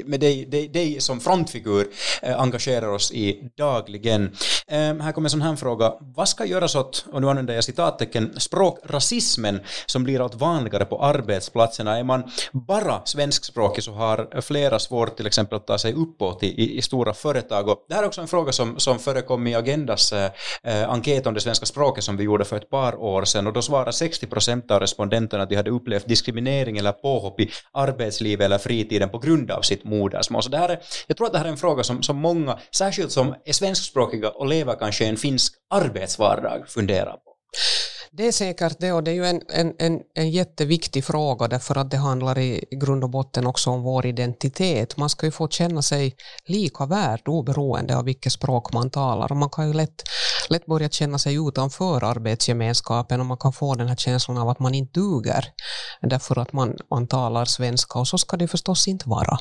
med 0.05 0.21
dig, 0.21 0.47
dig, 0.47 0.69
dig 0.69 1.01
som 1.01 1.21
frontfigur 1.21 1.87
eh, 2.23 2.41
engagerar 2.41 2.89
oss 2.89 3.13
i 3.13 3.51
dagligen. 3.57 4.37
Eh, 4.67 4.79
här 4.79 5.13
kommer 5.13 5.27
en 5.27 5.31
sån 5.31 5.43
här 5.43 5.57
fråga. 5.57 5.93
Vad 6.01 6.29
ska 6.29 6.45
göras 6.45 6.75
åt, 6.75 7.07
och 7.13 7.21
nu 7.21 7.31
använder 7.31 7.55
jag 7.55 7.65
citattecken, 7.65 8.41
språkrasismen 8.41 9.61
som 9.87 10.05
blir 10.05 10.21
allt 10.21 10.35
vanligare 10.35 10.85
på 10.85 11.03
arbetsplatserna? 11.03 11.99
Är 11.99 12.05
man 12.05 12.31
bara 12.53 13.01
svenskspråkig 13.05 13.85
så 13.85 13.93
har 13.93 14.41
flera 14.41 14.79
svårt 14.79 15.17
till 15.17 15.27
exempel 15.27 15.57
att 15.57 15.67
ta 15.67 15.79
sig 15.79 15.93
uppåt 15.93 16.43
i, 16.43 16.47
i, 16.47 16.79
i 16.79 16.83
stora 16.83 17.15
företag. 17.15 17.69
Och 17.69 17.85
det 17.89 17.95
här 17.95 18.03
är 18.03 18.07
också 18.07 18.21
en 18.21 18.29
fråga 18.29 18.53
som, 18.53 18.79
som 18.79 18.99
förekom 18.99 19.47
i 19.47 19.55
Agenda 19.55 19.88
Agendas 19.89 20.13
eh, 20.13 20.31
eh, 20.63 20.91
enkät 20.91 21.27
om 21.27 21.35
det 21.35 21.41
svenska 21.41 21.67
språket 21.67 22.05
som 22.05 22.17
vi 22.17 22.25
gjorde 22.25 22.45
för 22.45 22.57
ett 22.57 22.71
par 22.71 22.97
år 22.97 23.25
sedan 23.25 23.47
och 23.47 23.53
då 23.53 23.63
svarade 23.63 23.93
60 23.93 24.27
procent 24.27 24.71
av 24.71 24.81
respondenterna 24.81 25.43
att 25.43 25.49
de 25.49 25.57
hade 25.57 25.71
upplevt 25.71 26.09
diskriminering 26.09 26.79
eller 26.79 26.93
påhopp 26.93 27.41
i 27.41 27.51
arbetslivet 27.73 28.45
eller 28.45 28.59
fritiden 28.59 29.09
på 29.09 29.19
grund 29.19 29.51
av 29.51 29.63
sitt 29.63 29.85
modersmål. 29.85 30.43
Så 30.43 30.51
det 30.51 30.59
här 30.59 30.69
är, 30.69 30.79
jag 31.07 31.17
tror 31.17 31.27
att 31.27 31.33
det 31.33 31.39
här 31.39 31.47
är 31.47 31.51
en 31.51 31.57
fråga 31.57 31.83
som, 31.83 32.03
som 32.03 32.17
många, 32.17 32.59
särskilt 32.71 33.13
som 33.13 33.35
är 33.45 33.53
svenskspråkiga 33.53 34.29
och 34.29 34.47
lever 34.47 34.77
kanske 34.79 35.05
i 35.05 35.09
en 35.09 35.17
finsk 35.17 35.55
arbetsvardag, 35.75 36.69
funderar 36.69 37.13
på. 37.13 37.28
Det 38.11 38.27
är 38.27 38.33
säkert 38.33 38.81
det 38.81 38.93
och 38.93 39.03
det 39.03 39.11
är 39.11 39.15
ju 39.15 39.27
en, 39.27 39.43
en, 39.49 39.75
en, 39.79 40.01
en 40.15 40.31
jätteviktig 40.31 41.05
fråga 41.05 41.49
därför 41.49 41.77
att 41.79 41.91
det 41.91 41.97
handlar 41.97 42.39
i 42.39 42.65
grund 42.71 43.05
och 43.05 43.11
botten 43.11 43.47
också 43.47 43.71
om 43.71 43.83
vår 43.83 44.07
identitet. 44.07 44.97
Man 44.97 45.11
ska 45.11 45.27
ju 45.27 45.33
få 45.33 45.49
känna 45.49 45.83
sig 45.83 46.17
lika 46.47 46.87
värd 46.87 47.29
oberoende 47.29 47.97
av 47.97 48.05
vilket 48.05 48.33
språk 48.33 48.73
man 48.73 48.91
talar 48.91 49.33
och 49.33 49.37
man 49.37 49.51
kan 49.51 49.67
ju 49.67 49.73
lätt, 49.73 50.03
lätt 50.49 50.67
börja 50.67 50.89
känna 50.89 51.19
sig 51.19 51.49
utanför 51.49 52.05
arbetsgemenskapen 52.05 53.21
och 53.21 53.27
man 53.27 53.37
kan 53.37 53.53
få 53.53 53.75
den 53.75 53.89
här 53.89 53.97
känslan 53.97 54.39
av 54.39 54.49
att 54.49 54.59
man 54.61 54.75
inte 54.75 55.01
duger 55.01 55.45
därför 56.03 56.39
att 56.39 56.53
man, 56.53 56.77
man 56.91 57.07
talar 57.07 57.45
svenska 57.45 57.99
och 57.99 58.09
så 58.09 58.19
ska 58.19 58.37
det 58.37 58.49
förstås 58.49 58.89
inte 58.89 59.09
vara. 59.09 59.39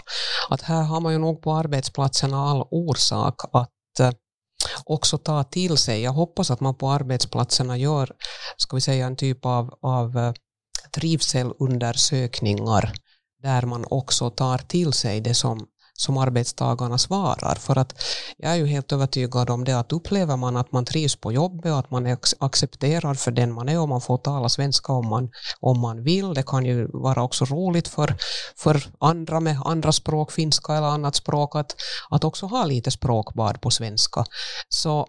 Att 0.49 0.61
här 0.61 0.83
har 0.83 1.01
man 1.01 1.13
ju 1.13 1.19
nog 1.19 1.41
på 1.41 1.53
arbetsplatserna 1.53 2.37
all 2.37 2.67
orsak 2.71 3.35
att 3.51 3.99
eh, 3.99 4.11
också 4.85 5.17
ta 5.17 5.43
till 5.43 5.77
sig. 5.77 6.01
Jag 6.01 6.11
hoppas 6.11 6.51
att 6.51 6.59
man 6.59 6.75
på 6.75 6.89
arbetsplatserna 6.89 7.77
gör 7.77 8.11
ska 8.57 8.75
vi 8.75 8.81
säga, 8.81 9.05
en 9.05 9.15
typ 9.15 9.45
av, 9.45 9.73
av 9.81 10.17
eh, 10.17 10.33
trivselundersökningar 10.95 12.93
där 13.43 13.61
man 13.61 13.85
också 13.89 14.29
tar 14.29 14.57
till 14.57 14.93
sig 14.93 15.21
det 15.21 15.33
som 15.33 15.67
som 15.97 16.17
arbetstagarna 16.17 16.97
svarar. 16.97 17.55
För 17.55 17.77
att 17.77 17.93
jag 18.37 18.51
är 18.51 18.55
ju 18.55 18.65
helt 18.65 18.91
övertygad 18.91 19.49
om 19.49 19.63
det 19.63 19.79
att 19.79 19.91
upplever 19.91 20.37
man 20.37 20.57
att 20.57 20.71
man 20.71 20.85
trivs 20.85 21.15
på 21.15 21.31
jobbet 21.31 21.71
och 21.71 21.79
att 21.79 21.91
man 21.91 22.05
är 22.05 22.17
accepterad 22.39 23.19
för 23.19 23.31
den 23.31 23.53
man 23.53 23.69
är 23.69 23.79
och 23.79 23.89
man 23.89 24.01
får 24.01 24.17
tala 24.17 24.49
svenska 24.49 24.93
om 24.93 25.07
man, 25.07 25.29
om 25.59 25.79
man 25.79 26.03
vill. 26.03 26.33
Det 26.33 26.43
kan 26.43 26.65
ju 26.65 26.87
vara 26.93 27.23
också 27.23 27.45
roligt 27.45 27.87
för, 27.87 28.15
för 28.55 28.83
andra 28.99 29.39
med 29.39 29.57
andra 29.65 29.91
språk, 29.91 30.31
finska 30.31 30.73
eller 30.73 30.87
annat 30.87 31.15
språk, 31.15 31.55
att, 31.55 31.75
att 32.09 32.23
också 32.23 32.45
ha 32.45 32.65
lite 32.65 32.91
språkbad 32.91 33.61
på 33.61 33.71
svenska. 33.71 34.25
Så 34.69 35.07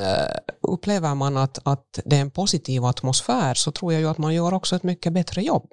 eh, 0.00 0.36
upplever 0.72 1.14
man 1.14 1.36
att, 1.36 1.58
att 1.64 1.98
det 2.04 2.16
är 2.16 2.20
en 2.20 2.30
positiv 2.30 2.84
atmosfär 2.84 3.54
så 3.54 3.72
tror 3.72 3.92
jag 3.92 4.02
ju 4.02 4.08
att 4.08 4.18
man 4.18 4.34
gör 4.34 4.54
också 4.54 4.76
ett 4.76 4.82
mycket 4.82 5.12
bättre 5.12 5.42
jobb. 5.42 5.66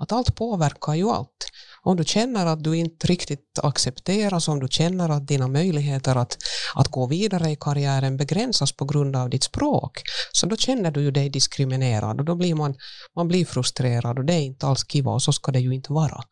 Att 0.00 0.12
allt 0.12 0.34
påverkar 0.34 0.94
ju 0.94 1.10
allt. 1.10 1.50
Om 1.82 1.96
du 1.96 2.04
känner 2.04 2.46
att 2.46 2.64
du 2.64 2.76
inte 2.76 3.06
riktigt 3.06 3.58
accepteras, 3.62 4.48
om 4.48 4.60
du 4.60 4.68
känner 4.70 5.08
att 5.08 5.26
dina 5.26 5.48
möjligheter 5.48 6.16
att, 6.16 6.36
att 6.74 6.88
gå 6.88 7.06
vidare 7.06 7.50
i 7.50 7.56
karriären 7.56 8.16
begränsas 8.16 8.72
på 8.72 8.84
grund 8.84 9.16
av 9.16 9.30
ditt 9.30 9.44
språk, 9.44 10.02
så 10.32 10.46
då 10.46 10.56
känner 10.56 10.90
du 10.90 11.02
ju 11.02 11.10
dig 11.10 11.30
diskriminerad 11.30 12.18
och 12.18 12.24
då 12.24 12.34
blir 12.34 12.54
man, 12.54 12.74
man 13.16 13.28
blir 13.28 13.44
frustrerad 13.44 14.18
och 14.18 14.24
det 14.24 14.34
är 14.34 14.40
inte 14.40 14.66
alls 14.66 14.84
kiva 14.84 15.10
och 15.10 15.22
så 15.22 15.32
ska 15.32 15.52
det 15.52 15.60
ju 15.60 15.74
inte 15.74 15.92
vara. 15.92 16.24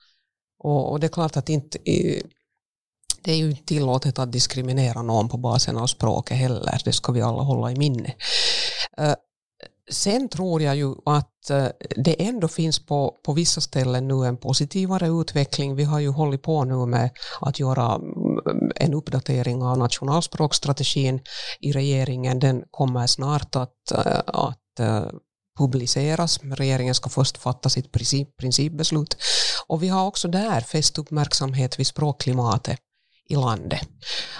Och, 0.58 0.92
och 0.92 1.00
det 1.00 1.06
är 1.06 1.12
klart 1.12 1.36
att 1.36 1.48
inte, 1.48 1.78
eh, 1.84 2.22
det 3.22 3.32
är 3.32 3.36
ju 3.36 3.50
inte 3.50 3.64
tillåtet 3.64 4.18
att 4.18 4.32
diskriminera 4.32 5.02
någon 5.02 5.28
på 5.28 5.36
basen 5.36 5.76
av 5.76 5.86
språket 5.86 6.36
heller, 6.36 6.80
det 6.84 6.92
ska 6.92 7.12
vi 7.12 7.22
alla 7.22 7.42
hålla 7.42 7.72
i 7.72 7.76
minne. 7.76 8.14
Eh, 8.98 9.14
Sen 9.90 10.28
tror 10.28 10.62
jag 10.62 10.76
ju 10.76 10.94
att 11.04 11.50
eh, 11.50 11.66
det 11.96 12.26
ändå 12.26 12.48
finns 12.48 12.86
på, 12.86 13.16
på 13.24 13.32
vissa 13.32 13.60
ställen 13.60 14.08
nu 14.08 14.26
en 14.26 14.36
positivare 14.36 15.08
utveckling. 15.08 15.76
Vi 15.76 15.84
har 15.84 16.00
ju 16.00 16.08
hållit 16.08 16.42
på 16.42 16.64
nu 16.64 16.86
med 16.86 17.10
att 17.40 17.60
göra 17.60 17.94
mm, 17.94 18.72
en 18.76 18.94
uppdatering 18.94 19.62
av 19.62 19.78
nationalspråkstrategin 19.78 21.20
i 21.60 21.72
regeringen. 21.72 22.38
Den 22.38 22.62
kommer 22.70 23.06
snart 23.06 23.56
att, 23.56 23.92
eh, 23.92 24.20
att 24.26 24.80
eh, 24.80 25.06
publiceras. 25.58 26.40
Regeringen 26.42 26.94
ska 26.94 27.10
först 27.10 27.38
fatta 27.38 27.68
sitt 27.68 27.92
princip, 27.92 28.36
principbeslut. 28.36 29.16
Och 29.66 29.82
vi 29.82 29.88
har 29.88 30.06
också 30.06 30.28
där 30.28 30.60
fäst 30.60 30.98
uppmärksamhet 30.98 31.78
vid 31.78 31.86
språkklimatet 31.86 32.78
i 33.28 33.36
landet. 33.36 33.88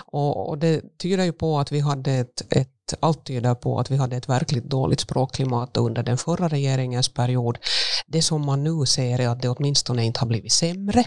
Och, 0.06 0.48
och, 0.48 0.58
det 0.58 0.98
tyder 0.98 1.24
ju 1.24 1.32
på 1.32 1.58
att 1.58 1.72
vi 1.72 1.80
hade 1.80 2.12
ett, 2.12 2.42
ett, 2.50 2.70
allt 3.00 3.24
tyder 3.24 3.54
på 3.54 3.80
att 3.80 3.90
vi 3.90 3.96
hade 3.96 4.16
ett 4.16 4.28
verkligt 4.28 4.64
dåligt 4.64 5.00
språkklimat 5.00 5.76
under 5.76 6.02
den 6.02 6.18
förra 6.18 6.48
regeringens 6.48 7.08
period. 7.08 7.58
Det 8.06 8.22
som 8.22 8.46
man 8.46 8.64
nu 8.64 8.86
ser 8.86 9.20
är 9.20 9.28
att 9.28 9.42
det 9.42 9.48
åtminstone 9.48 10.04
inte 10.04 10.20
har 10.20 10.26
blivit 10.26 10.52
sämre 10.52 11.04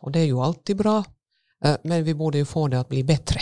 och 0.00 0.12
det 0.12 0.20
är 0.20 0.24
ju 0.24 0.38
alltid 0.38 0.76
bra, 0.76 1.04
eh, 1.64 1.76
men 1.84 2.04
vi 2.04 2.14
borde 2.14 2.38
ju 2.38 2.44
få 2.44 2.68
det 2.68 2.80
att 2.80 2.88
bli 2.88 3.04
bättre. 3.04 3.40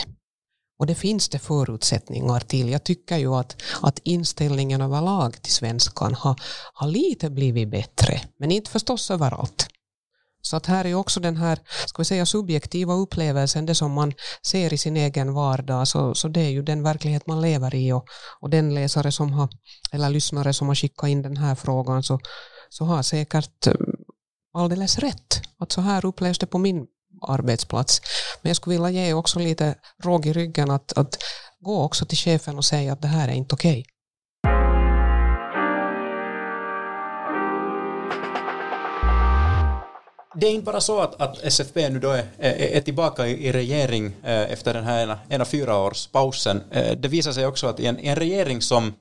Och 0.78 0.86
det 0.86 0.94
finns 0.94 1.28
det 1.28 1.38
förutsättningar 1.38 2.40
till. 2.40 2.68
Jag 2.68 2.84
tycker 2.84 3.16
ju 3.18 3.34
att, 3.34 3.62
att 3.82 3.98
inställningen 3.98 4.80
överlag 4.80 5.42
till 5.42 5.52
svenskan 5.52 6.14
har, 6.14 6.40
har 6.72 6.86
lite 6.86 7.30
blivit 7.30 7.70
bättre, 7.70 8.20
men 8.38 8.50
inte 8.50 8.70
förstås 8.70 9.10
överallt. 9.10 9.68
Så 10.42 10.56
att 10.56 10.66
här 10.66 10.84
är 10.84 10.94
också 10.94 11.20
den 11.20 11.36
här 11.36 11.58
ska 11.86 12.02
vi 12.02 12.04
säga, 12.04 12.26
subjektiva 12.26 12.94
upplevelsen, 12.94 13.66
det 13.66 13.74
som 13.74 13.92
man 13.92 14.12
ser 14.42 14.72
i 14.72 14.78
sin 14.78 14.96
egen 14.96 15.34
vardag, 15.34 15.88
så, 15.88 16.14
så 16.14 16.28
det 16.28 16.40
är 16.40 16.50
ju 16.50 16.62
den 16.62 16.82
verklighet 16.82 17.26
man 17.26 17.40
lever 17.40 17.74
i 17.74 17.92
och, 17.92 18.04
och 18.40 18.50
den 18.50 18.74
läsare 18.74 19.12
som 19.12 19.32
har, 19.32 19.48
eller 19.92 20.10
lyssnare 20.10 20.52
som 20.52 20.68
har 20.68 20.74
skickat 20.74 21.08
in 21.08 21.22
den 21.22 21.36
här 21.36 21.54
frågan 21.54 22.02
så, 22.02 22.20
så 22.68 22.84
har 22.84 23.02
säkert 23.02 23.66
eh, 23.66 23.74
alldeles 24.54 24.98
rätt. 24.98 25.40
Att 25.58 25.72
så 25.72 25.80
här 25.80 26.06
upplevs 26.06 26.38
det 26.38 26.46
på 26.46 26.58
min 26.58 26.86
arbetsplats. 27.28 28.00
Men 28.42 28.50
jag 28.50 28.56
skulle 28.56 28.76
vilja 28.76 28.90
ge 28.90 29.12
också 29.12 29.38
lite 29.38 29.74
råg 30.02 30.26
i 30.26 30.32
ryggen 30.32 30.70
att, 30.70 30.98
att 30.98 31.18
gå 31.60 31.82
också 31.82 32.06
till 32.06 32.18
chefen 32.18 32.58
och 32.58 32.64
säga 32.64 32.92
att 32.92 33.02
det 33.02 33.08
här 33.08 33.28
är 33.28 33.32
inte 33.32 33.54
okej. 33.54 33.80
Okay. 33.80 33.84
Det 40.34 40.46
är 40.46 40.50
inte 40.50 40.64
bara 40.64 40.80
så 40.80 41.00
att, 41.00 41.20
att 41.20 41.42
SFP 41.42 41.88
nu 41.88 41.98
då 41.98 42.10
är, 42.10 42.24
är, 42.38 42.76
är 42.76 42.80
tillbaka 42.80 43.26
i, 43.26 43.46
i 43.46 43.52
regering 43.52 44.06
eh, 44.06 44.52
efter 44.52 44.74
den 44.74 44.84
här 44.84 45.02
ena, 45.02 45.18
ena 45.28 45.44
fyraårspausen. 45.44 46.62
Eh, 46.70 46.96
det 46.96 47.08
visar 47.08 47.32
sig 47.32 47.46
också 47.46 47.66
att 47.66 47.80
i 47.80 47.86
en, 47.86 47.98
en 47.98 48.16
regering 48.16 48.62
som 48.62 48.94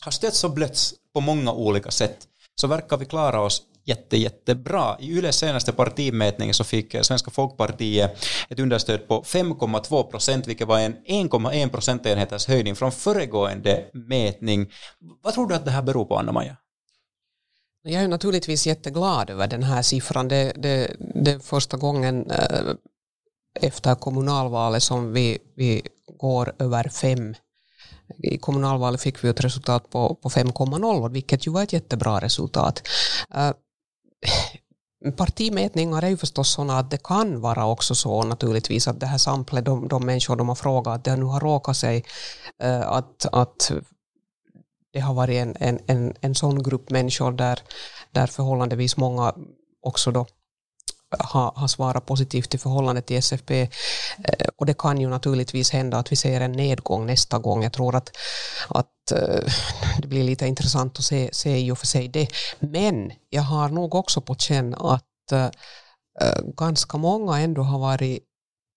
har 0.00 0.12
stötts 0.12 0.44
och 0.44 0.50
blötts 0.50 0.94
på 1.14 1.20
många 1.20 1.52
olika 1.52 1.90
sätt 1.90 2.18
så 2.54 2.66
verkar 2.66 2.96
vi 2.96 3.04
klara 3.04 3.40
oss 3.40 3.62
jätte, 3.84 4.16
jättebra. 4.16 4.96
I 5.00 5.10
Yles 5.10 5.36
senaste 5.36 5.72
partimätning 5.72 6.54
så 6.54 6.64
fick 6.64 6.94
eh, 6.94 7.02
Svenska 7.02 7.30
Folkpartiet 7.30 8.26
ett 8.48 8.60
understöd 8.60 9.08
på 9.08 9.22
5,2 9.22 10.02
procent, 10.02 10.46
vilket 10.46 10.68
var 10.68 10.78
en 10.78 10.96
1,1 10.96 11.68
procentenheters 11.68 12.46
höjning 12.46 12.76
från 12.76 12.92
föregående 12.92 13.84
mätning. 13.92 14.70
Vad 15.22 15.34
tror 15.34 15.48
du 15.48 15.54
att 15.54 15.64
det 15.64 15.70
här 15.70 15.82
beror 15.82 16.04
på, 16.04 16.16
Anna-Maja? 16.16 16.56
Jag 17.90 18.02
är 18.02 18.08
naturligtvis 18.08 18.66
jätteglad 18.66 19.30
över 19.30 19.46
den 19.46 19.62
här 19.62 19.82
siffran. 19.82 20.28
Det, 20.28 20.52
det, 20.56 20.96
det 20.98 21.30
är 21.30 21.38
första 21.38 21.76
gången 21.76 22.30
eh, 22.30 22.74
efter 23.60 23.94
kommunalvalet 23.94 24.82
som 24.82 25.12
vi, 25.12 25.38
vi 25.56 25.82
går 26.18 26.52
över 26.58 26.88
fem. 26.88 27.34
I 28.22 28.38
kommunalvalet 28.38 29.00
fick 29.00 29.24
vi 29.24 29.28
ett 29.28 29.44
resultat 29.44 29.90
på, 29.90 30.14
på 30.14 30.28
5,0 30.28 31.12
vilket 31.12 31.46
ju 31.46 31.50
var 31.50 31.62
ett 31.62 31.72
jättebra 31.72 32.20
resultat. 32.20 32.88
Eh, 33.34 33.52
partimätningar 35.16 36.02
är 36.02 36.08
ju 36.08 36.16
förstås 36.16 36.52
sådana 36.52 36.78
att 36.78 36.90
det 36.90 37.02
kan 37.02 37.40
vara 37.40 37.66
också 37.66 37.94
så 37.94 38.22
naturligtvis 38.22 38.88
att 38.88 39.00
det 39.00 39.06
här 39.06 39.18
samplet, 39.18 39.64
de, 39.64 39.88
de 39.88 40.06
människor 40.06 40.36
de 40.36 40.48
har 40.48 40.54
frågat, 40.54 40.94
att 40.94 41.04
det 41.04 41.16
nu 41.16 41.24
har 41.24 41.40
råkat 41.40 41.76
sig 41.76 42.04
eh, 42.62 42.88
att, 42.88 43.26
att 43.32 43.72
det 44.92 45.00
har 45.00 45.14
varit 45.14 45.36
en, 45.36 45.56
en, 45.60 45.78
en, 45.86 46.14
en 46.20 46.34
sån 46.34 46.62
grupp 46.62 46.90
människor 46.90 47.32
där, 47.32 47.60
där 48.12 48.26
förhållandevis 48.26 48.96
många 48.96 49.34
också 49.82 50.10
då 50.10 50.26
har, 51.18 51.52
har 51.56 51.68
svarat 51.68 52.06
positivt 52.06 52.54
i 52.54 52.58
förhållande 52.58 53.02
till 53.02 53.16
SFP. 53.16 53.62
Eh, 53.62 54.48
och 54.56 54.66
det 54.66 54.78
kan 54.78 55.00
ju 55.00 55.08
naturligtvis 55.08 55.70
hända 55.70 55.98
att 55.98 56.12
vi 56.12 56.16
ser 56.16 56.40
en 56.40 56.52
nedgång 56.52 57.06
nästa 57.06 57.38
gång. 57.38 57.62
Jag 57.62 57.72
tror 57.72 57.94
att, 57.94 58.16
att 58.68 59.12
eh, 59.12 59.52
det 59.98 60.08
blir 60.08 60.24
lite 60.24 60.46
intressant 60.46 60.98
att 60.98 61.04
se, 61.04 61.28
se 61.32 61.58
i 61.58 61.70
och 61.70 61.78
för 61.78 61.86
sig 61.86 62.08
det. 62.08 62.28
Men 62.58 63.12
jag 63.28 63.42
har 63.42 63.68
nog 63.68 63.94
också 63.94 64.20
på 64.20 64.34
känn 64.34 64.74
att 64.74 65.32
eh, 65.32 65.48
ganska 66.56 66.98
många 66.98 67.38
ändå 67.38 67.62
har 67.62 67.78
varit 67.78 68.27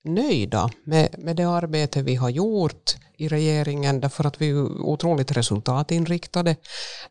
nöjda 0.04 0.70
med, 0.84 1.16
med 1.18 1.36
det 1.36 1.44
arbete 1.44 2.02
vi 2.02 2.16
har 2.16 2.30
gjort 2.30 2.96
i 3.18 3.28
regeringen 3.28 4.02
därför 4.02 4.28
att 4.28 4.42
vi 4.42 4.50
är 4.50 4.82
otroligt 4.82 5.32
resultatinriktade. 5.32 6.56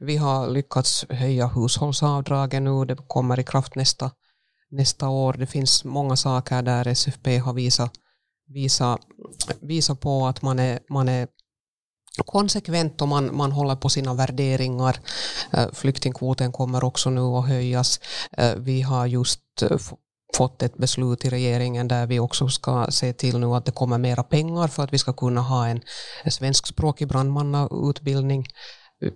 Vi 0.00 0.16
har 0.16 0.48
lyckats 0.48 1.06
höja 1.10 1.46
hushållsavdragen 1.46 2.64
nu, 2.64 2.84
det 2.84 2.96
kommer 3.06 3.40
i 3.40 3.44
kraft 3.44 3.74
nästa, 3.74 4.10
nästa 4.70 5.08
år. 5.08 5.32
Det 5.32 5.46
finns 5.46 5.84
många 5.84 6.16
saker 6.16 6.62
där 6.62 6.88
SFP 6.88 7.38
har 7.38 7.52
visat, 7.52 7.92
visat, 8.48 9.00
visat 9.60 10.00
på 10.00 10.26
att 10.26 10.42
man 10.42 10.58
är, 10.58 10.78
man 10.88 11.08
är 11.08 11.28
konsekvent 12.26 13.02
och 13.02 13.08
man, 13.08 13.36
man 13.36 13.52
håller 13.52 13.76
på 13.76 13.88
sina 13.88 14.14
värderingar. 14.14 15.00
Eh, 15.52 15.66
flyktingkvoten 15.72 16.52
kommer 16.52 16.84
också 16.84 17.10
nu 17.10 17.20
att 17.20 17.48
höjas. 17.48 18.00
Eh, 18.32 18.54
vi 18.56 18.82
har 18.82 19.06
just 19.06 19.40
eh, 19.62 19.78
fått 20.36 20.62
ett 20.62 20.76
beslut 20.76 21.24
i 21.24 21.30
regeringen 21.30 21.88
där 21.88 22.06
vi 22.06 22.20
också 22.20 22.48
ska 22.48 22.86
se 22.90 23.12
till 23.12 23.38
nu 23.38 23.46
att 23.46 23.64
det 23.64 23.72
kommer 23.72 23.98
mera 23.98 24.22
pengar 24.22 24.68
för 24.68 24.84
att 24.84 24.92
vi 24.92 24.98
ska 24.98 25.12
kunna 25.12 25.40
ha 25.40 25.66
en 25.66 25.80
svenskspråkig 26.30 27.08
brandmannautbildning 27.08 28.46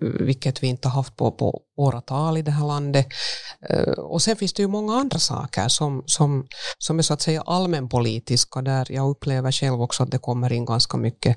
vilket 0.01 0.63
vi 0.63 0.67
inte 0.67 0.89
har 0.89 0.95
haft 0.95 1.17
på, 1.17 1.31
på 1.31 1.63
åratal 1.77 2.37
i 2.37 2.43
det 2.43 2.51
här 2.51 2.67
landet. 2.67 3.07
Eh, 3.69 3.93
och 3.93 4.23
sen 4.23 4.37
finns 4.37 4.53
det 4.53 4.63
ju 4.63 4.69
många 4.69 4.95
andra 4.95 5.19
saker 5.19 5.69
som, 5.69 6.03
som, 6.07 6.47
som 6.79 6.99
är 6.99 7.03
så 7.03 7.15
att 7.15 7.23
säga 7.23 7.43
allmänpolitiska 7.43 8.63
där 8.63 8.87
jag 8.93 9.11
upplever 9.11 9.53
själv 9.53 9.83
också 9.83 10.03
att 10.03 10.11
det 10.11 10.19
kommer 10.19 10.53
in 10.53 10.65
ganska 10.65 10.97
mycket 10.97 11.37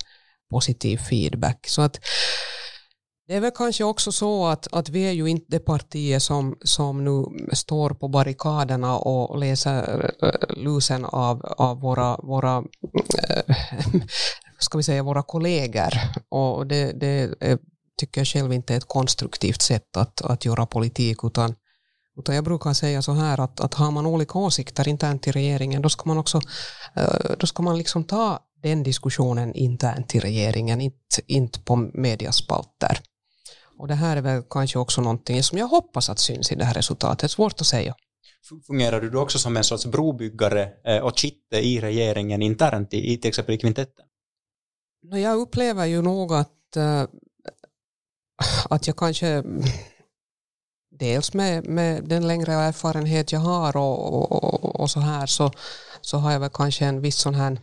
positiv 0.51 0.97
feedback. 0.97 1.67
Så 1.67 1.81
att 1.81 1.99
det 3.27 3.35
är 3.35 3.39
väl 3.39 3.51
kanske 3.51 3.83
också 3.83 4.11
så 4.11 4.45
att, 4.45 4.67
att 4.73 4.89
vi 4.89 5.07
är 5.07 5.11
ju 5.11 5.27
inte 5.27 5.45
det 5.47 5.59
partiet 5.59 6.23
som, 6.23 6.57
som 6.61 7.03
nu 7.03 7.25
står 7.53 7.89
på 7.89 8.07
barrikaderna 8.07 8.97
och 8.97 9.39
läser 9.39 10.11
eh, 10.23 10.57
lusen 10.57 11.05
av, 11.05 11.45
av 11.57 11.81
våra, 11.81 12.17
våra 12.17 12.63
äh, 13.29 13.53
ska 14.59 14.77
vi 14.77 14.83
säga, 14.83 15.03
våra 15.03 15.23
kollegor. 15.23 15.93
Och 16.29 16.67
det, 16.67 16.91
det 16.99 17.35
är, 17.39 17.57
tycker 17.97 18.21
jag 18.21 18.27
själv 18.27 18.53
inte 18.53 18.73
är 18.73 18.77
ett 18.77 18.87
konstruktivt 18.87 19.61
sätt 19.61 19.97
att, 19.97 20.21
att 20.21 20.45
göra 20.45 20.65
politik, 20.65 21.17
utan, 21.23 21.55
utan 22.19 22.35
jag 22.35 22.43
brukar 22.43 22.73
säga 22.73 23.01
så 23.01 23.11
här 23.11 23.39
att, 23.39 23.59
att 23.59 23.73
har 23.73 23.91
man 23.91 24.05
olika 24.05 24.39
åsikter 24.39 24.87
internt 24.87 25.27
i 25.27 25.31
regeringen, 25.31 25.81
då 25.81 25.89
ska 25.89 26.03
man 26.05 26.17
också 26.17 26.41
eh, 26.95 27.35
då 27.39 27.47
ska 27.47 27.63
man 27.63 27.77
liksom 27.77 28.03
ta 28.03 28.39
den 28.63 28.83
diskussionen 28.83 29.53
internt 29.53 30.15
i 30.15 30.19
regeringen, 30.19 30.81
inte, 30.81 31.21
inte 31.27 31.59
på 31.59 31.75
mediaspalter. 31.75 33.01
Och 33.77 33.87
det 33.87 33.95
här 33.95 34.17
är 34.17 34.21
väl 34.21 34.43
kanske 34.49 34.79
också 34.79 35.01
någonting 35.01 35.43
som 35.43 35.57
jag 35.57 35.67
hoppas 35.67 36.09
att 36.09 36.19
syns 36.19 36.51
i 36.51 36.55
det 36.55 36.65
här 36.65 36.73
resultatet. 36.73 37.31
Svårt 37.31 37.61
att 37.61 37.67
säga. 37.67 37.95
fungerar 38.67 39.01
du 39.01 39.17
också 39.17 39.39
som 39.39 39.57
en 39.57 39.63
sorts 39.63 39.85
brobyggare 39.85 40.69
eh, 40.85 41.03
och 41.03 41.17
kitte 41.17 41.57
i 41.57 41.81
regeringen 41.81 42.41
internt 42.41 42.93
i, 42.93 43.17
till 43.17 43.29
exempel 43.29 43.55
i 43.55 43.57
kvintetten? 43.57 44.05
Jag 45.11 45.37
upplever 45.37 45.85
ju 45.85 46.01
nog 46.01 46.33
att, 46.33 46.75
äh, 46.75 47.03
att 48.69 48.87
jag 48.87 48.97
kanske 48.97 49.43
dels 50.99 51.33
med, 51.33 51.65
med 51.65 52.03
den 52.03 52.27
längre 52.27 52.53
erfarenhet 52.53 53.31
jag 53.31 53.39
har 53.39 53.77
och, 53.77 54.13
och, 54.13 54.79
och, 54.81 54.89
så 54.89 54.99
här 54.99 55.25
så, 55.25 55.51
så 56.07 56.17
har 56.17 56.31
jag 56.31 56.39
väl 56.39 56.49
kanske 56.49 56.85
en 56.85 57.01
viss 57.01 57.17
sån 57.17 57.35
här 57.35 57.59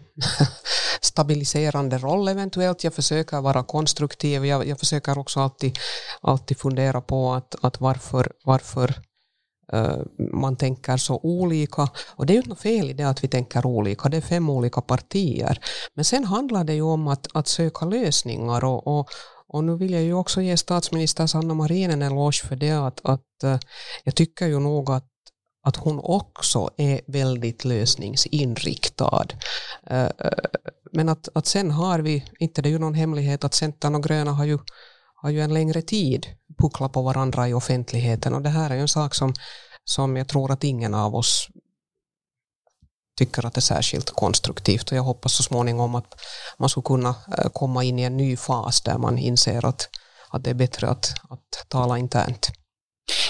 stabiliserande 1.00 1.98
roll 1.98 2.28
eventuellt. 2.28 2.84
Jag 2.84 2.94
försöker 2.94 3.40
vara 3.40 3.62
konstruktiv. 3.62 4.46
Jag, 4.46 4.66
jag 4.66 4.78
försöker 4.78 5.18
också 5.18 5.40
alltid, 5.40 5.78
alltid 6.20 6.58
fundera 6.58 7.00
på 7.00 7.32
att, 7.32 7.54
att 7.64 7.80
varför, 7.80 8.32
varför 8.44 8.94
uh, 9.74 10.02
man 10.32 10.56
tänker 10.56 10.96
så 10.96 11.20
olika. 11.22 11.88
Och 12.16 12.26
det 12.26 12.32
är 12.32 12.42
ju 12.42 12.48
något 12.48 12.60
fel 12.60 12.90
i 12.90 12.92
det 12.92 13.04
att 13.04 13.24
vi 13.24 13.28
tänker 13.28 13.66
olika. 13.66 14.08
Det 14.08 14.16
är 14.16 14.20
fem 14.20 14.50
olika 14.50 14.80
partier. 14.80 15.58
Men 15.94 16.04
sen 16.04 16.24
handlar 16.24 16.64
det 16.64 16.74
ju 16.74 16.82
om 16.82 17.08
att, 17.08 17.26
att 17.34 17.48
söka 17.48 17.84
lösningar 17.84 18.64
och, 18.64 18.86
och 18.86 19.08
och 19.48 19.64
nu 19.64 19.76
vill 19.76 19.92
jag 19.92 20.02
ju 20.02 20.14
också 20.14 20.40
ge 20.40 20.56
statsminister 20.56 21.26
Sanna 21.26 21.54
Marin 21.54 21.90
en 21.90 22.02
eloge 22.02 22.46
för 22.48 22.56
det 22.56 22.72
att, 22.72 23.00
att 23.04 23.42
eh, 23.44 23.58
jag 24.04 24.14
tycker 24.14 24.46
ju 24.46 24.60
nog 24.60 24.90
att 24.90 25.06
att 25.64 25.76
hon 25.76 26.00
också 26.02 26.70
är 26.76 27.00
väldigt 27.06 27.64
lösningsinriktad. 27.64 29.26
Eh, 29.86 30.04
eh, 30.04 30.10
men 30.92 31.08
att, 31.08 31.28
att 31.34 31.46
sen 31.46 31.70
har 31.70 31.98
vi, 31.98 32.24
inte 32.38 32.62
det 32.62 32.68
är 32.68 32.70
ju 32.70 32.78
någon 32.78 32.94
hemlighet 32.94 33.44
att 33.44 33.54
Centern 33.54 33.94
och 33.94 34.02
Gröna 34.02 34.32
har 34.32 34.44
ju, 34.44 34.58
har 35.22 35.30
ju 35.30 35.40
en 35.40 35.54
längre 35.54 35.82
tid 35.82 36.26
pucklat 36.58 36.92
på 36.92 37.02
varandra 37.02 37.48
i 37.48 37.54
offentligheten 37.54 38.34
och 38.34 38.42
det 38.42 38.48
här 38.48 38.70
är 38.70 38.74
ju 38.74 38.80
en 38.80 38.88
sak 38.88 39.14
som, 39.14 39.34
som 39.84 40.16
jag 40.16 40.28
tror 40.28 40.52
att 40.52 40.64
ingen 40.64 40.94
av 40.94 41.14
oss 41.14 41.48
tycker 43.18 43.46
att 43.46 43.54
det 43.54 43.58
är 43.58 43.62
särskilt 43.62 44.10
konstruktivt 44.10 44.90
och 44.90 44.96
jag 44.98 45.02
hoppas 45.02 45.32
så 45.32 45.42
småningom 45.42 45.94
att 45.94 46.14
man 46.58 46.68
skulle 46.68 46.84
kunna 46.84 47.14
eh, 47.38 47.48
komma 47.52 47.84
in 47.84 47.98
i 47.98 48.02
en 48.02 48.16
ny 48.16 48.36
fas 48.36 48.80
där 48.80 48.98
man 48.98 49.18
inser 49.18 49.66
att, 49.66 49.88
att 50.30 50.44
det 50.44 50.50
är 50.50 50.54
bättre 50.54 50.88
att, 50.88 51.14
att 51.30 51.68
tala 51.68 51.98
internt. 51.98 52.50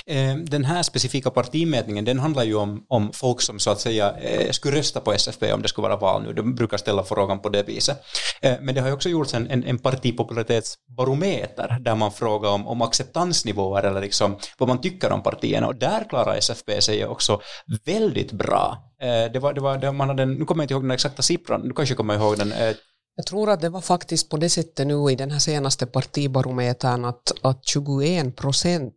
Eh, 0.07 0.37
den 0.37 0.65
här 0.65 0.83
specifika 0.83 1.31
partimätningen 1.31 2.05
den 2.05 2.19
handlar 2.19 2.45
ju 2.45 2.55
om, 2.55 2.85
om 2.89 3.13
folk 3.13 3.41
som 3.41 3.59
så 3.59 3.71
att 3.71 3.81
säga 3.81 4.17
eh, 4.17 4.51
skulle 4.51 4.79
rösta 4.79 5.01
på 5.01 5.13
SFP 5.13 5.53
om 5.53 5.63
det 5.63 5.69
skulle 5.69 5.89
vara 5.89 5.97
val 5.97 6.23
nu. 6.23 6.33
De 6.33 6.55
brukar 6.55 6.77
ställa 6.77 7.05
frågan 7.05 7.41
på 7.41 7.49
det 7.49 7.63
viset. 7.63 8.05
Eh, 8.41 8.55
men 8.61 8.75
det 8.75 8.81
har 8.81 8.89
ju 8.89 8.95
också 8.95 9.09
gjorts 9.09 9.35
en, 9.35 9.51
en, 9.51 9.65
en 9.65 9.79
partipopularitetsbarometer 9.79 11.79
där 11.81 11.95
man 11.95 12.13
frågar 12.13 12.51
om, 12.51 12.67
om 12.67 12.83
acceptansnivåer 12.83 13.83
eller 13.83 14.01
liksom 14.01 14.37
vad 14.59 14.69
man 14.69 14.81
tycker 14.81 15.13
om 15.13 15.23
partierna 15.23 15.67
och 15.67 15.77
där 15.77 16.09
klarar 16.09 16.37
SFP 16.37 16.81
sig 16.81 17.07
också 17.07 17.41
väldigt 17.85 18.33
bra. 18.33 18.91
Det 19.33 19.39
var, 19.39 19.53
det 19.53 19.61
var, 19.61 19.79
det 19.79 19.93
man 19.93 20.09
hade, 20.09 20.27
nu 20.27 20.45
kommer 20.45 20.63
jag 20.63 20.65
inte 20.65 20.75
ihåg 20.75 20.83
den 20.83 20.91
exakta 20.91 21.23
siffran, 21.23 21.69
du 21.69 21.75
kanske 21.75 21.95
kommer 21.95 22.15
ihåg 22.15 22.39
den 22.39 22.53
jag 23.17 23.27
tror 23.27 23.51
att 23.51 23.61
det 23.61 23.69
var 23.69 23.81
faktiskt 23.81 24.31
på 24.31 24.37
det 24.37 24.49
sättet 24.49 24.87
nu 24.87 25.11
i 25.11 25.17
den 25.17 25.31
här 25.31 25.39
senaste 25.39 25.87
partibarometern 25.87 27.05
att, 27.05 27.33
att 27.43 27.67
21 27.67 28.37
procent 28.37 28.95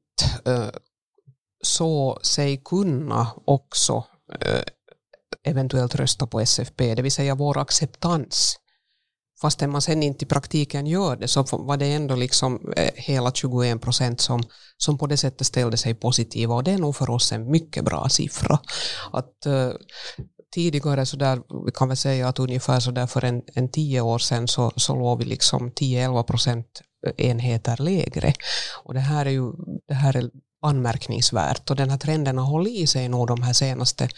så 1.68 2.20
sig 2.22 2.58
kunna 2.66 3.28
också 3.46 4.04
eh, 4.42 4.64
eventuellt 5.44 5.96
rösta 5.96 6.28
på 6.28 6.40
SFP, 6.40 6.96
det 6.96 7.02
vill 7.02 7.12
säga 7.12 7.36
vår 7.36 7.58
acceptans. 7.58 8.60
Fastän 9.42 9.72
man 9.72 9.82
sen 9.82 10.04
inte 10.04 10.26
i 10.26 10.28
praktiken 10.28 10.88
gör 10.88 11.16
det 11.16 11.28
så 11.28 11.44
var 11.52 11.78
det 11.78 11.86
ändå 11.86 12.16
liksom 12.16 12.74
eh, 12.78 12.92
hela 12.96 13.32
21 13.32 13.82
procent 13.82 14.22
som, 14.22 14.44
som 14.78 14.98
på 14.98 15.08
det 15.08 15.18
sättet 15.18 15.48
ställde 15.48 15.78
sig 15.78 15.94
positiva 15.94 16.56
och 16.56 16.64
det 16.64 16.72
är 16.72 16.78
nog 16.78 16.96
för 16.96 17.10
oss 17.10 17.32
en 17.32 17.52
mycket 17.52 17.86
bra 17.86 18.10
siffra. 18.10 18.60
Att, 19.12 19.46
eh, 19.46 19.72
tidigare 20.56 21.06
så 21.06 21.18
där, 21.18 21.66
vi 21.66 21.72
kan 21.72 21.88
väl 21.88 21.98
säga 21.98 22.28
att 22.28 22.40
ungefär 22.40 22.80
så 22.80 22.92
där 22.92 23.08
för 23.08 23.26
en, 23.26 23.42
en 23.54 23.72
tio 23.72 24.02
år 24.02 24.20
sedan 24.20 24.48
så, 24.48 24.72
så 24.76 24.96
låg 24.96 25.20
vi 25.20 25.26
liksom 25.26 25.72
10-11 25.72 26.24
procent 26.24 26.82
enheter 27.18 27.78
lägre. 27.78 28.34
Och 28.84 28.94
det 28.94 29.00
här 29.00 29.26
är 29.26 29.30
ju 29.30 29.52
det 29.88 29.94
här 29.94 30.18
är 30.18 30.30
anmärkningsvärt 30.68 31.70
och 31.70 31.76
den 31.76 31.90
här 31.90 31.98
trenden 31.98 32.38
har 32.38 32.46
hållit 32.46 32.74
i 32.74 32.88
sig 32.88 33.10
nog 33.10 33.28
de 33.28 33.42
här 33.42 33.54
senaste, 33.54 34.10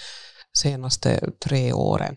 senaste 0.57 1.31
tre 1.45 1.73
åren. 1.73 2.15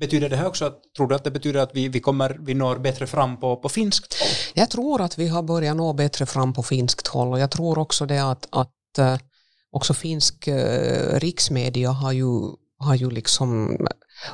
Betyder 0.00 0.28
det 0.28 0.36
här 0.36 0.46
också 0.46 0.64
att, 0.64 0.80
tror 0.96 1.08
du 1.08 1.14
att 1.14 1.24
det 1.24 1.30
betyder 1.30 1.60
att 1.60 1.70
vi, 1.74 1.88
vi, 1.88 2.00
kommer, 2.00 2.36
vi 2.40 2.54
når 2.54 2.76
bättre 2.76 3.06
fram 3.06 3.40
på, 3.40 3.56
på 3.56 3.68
finskt 3.68 4.20
håll? 4.20 4.28
Jag 4.54 4.70
tror 4.70 5.00
att 5.00 5.18
vi 5.18 5.28
har 5.28 5.42
börjat 5.42 5.76
nå 5.76 5.92
bättre 5.92 6.26
fram 6.26 6.52
på 6.52 6.62
finskt 6.62 7.06
håll 7.06 7.32
och 7.32 7.40
jag 7.40 7.50
tror 7.50 7.78
också 7.78 8.06
det 8.06 8.18
att, 8.18 8.48
att 8.50 8.98
äh, 8.98 9.18
också 9.70 9.94
finsk 9.94 10.48
äh, 10.48 11.18
riksmedia 11.18 11.90
har 11.90 12.12
ju, 12.12 12.28
har 12.78 12.94
ju 12.94 13.10
liksom 13.10 13.78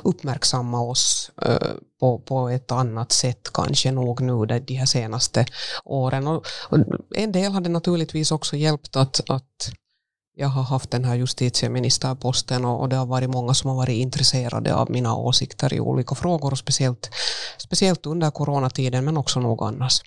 uppmärksamma 0.03 0.81
oss 0.81 1.31
eh, 1.41 1.71
på, 1.99 2.19
på 2.19 2.49
ett 2.49 2.71
annat 2.71 3.11
sätt 3.11 3.53
kanske 3.53 3.91
nog 3.91 4.21
nu 4.21 4.45
de 4.45 4.75
här 4.75 4.85
senaste 4.85 5.45
åren. 5.85 6.27
Och, 6.27 6.45
och 6.69 6.77
en 7.15 7.31
del 7.31 7.51
hade 7.51 7.69
naturligtvis 7.69 8.31
också 8.31 8.55
hjälpt 8.55 8.95
att, 8.95 9.29
att 9.29 9.71
jag 10.35 10.47
har 10.47 10.63
haft 10.63 10.91
den 10.91 11.05
här 11.05 11.15
justitieministerposten 11.15 12.65
och, 12.65 12.81
och 12.81 12.89
det 12.89 12.95
har 12.95 13.05
varit 13.05 13.29
många 13.29 13.53
som 13.53 13.69
har 13.69 13.77
varit 13.77 13.95
intresserade 13.95 14.75
av 14.75 14.91
mina 14.91 15.15
åsikter 15.15 15.73
i 15.73 15.79
olika 15.79 16.15
frågor 16.15 16.51
och 16.51 16.57
speciellt, 16.57 17.09
speciellt 17.57 18.05
under 18.05 18.31
coronatiden 18.31 19.05
men 19.05 19.17
också 19.17 19.39
nog 19.39 19.63
annars. 19.63 20.01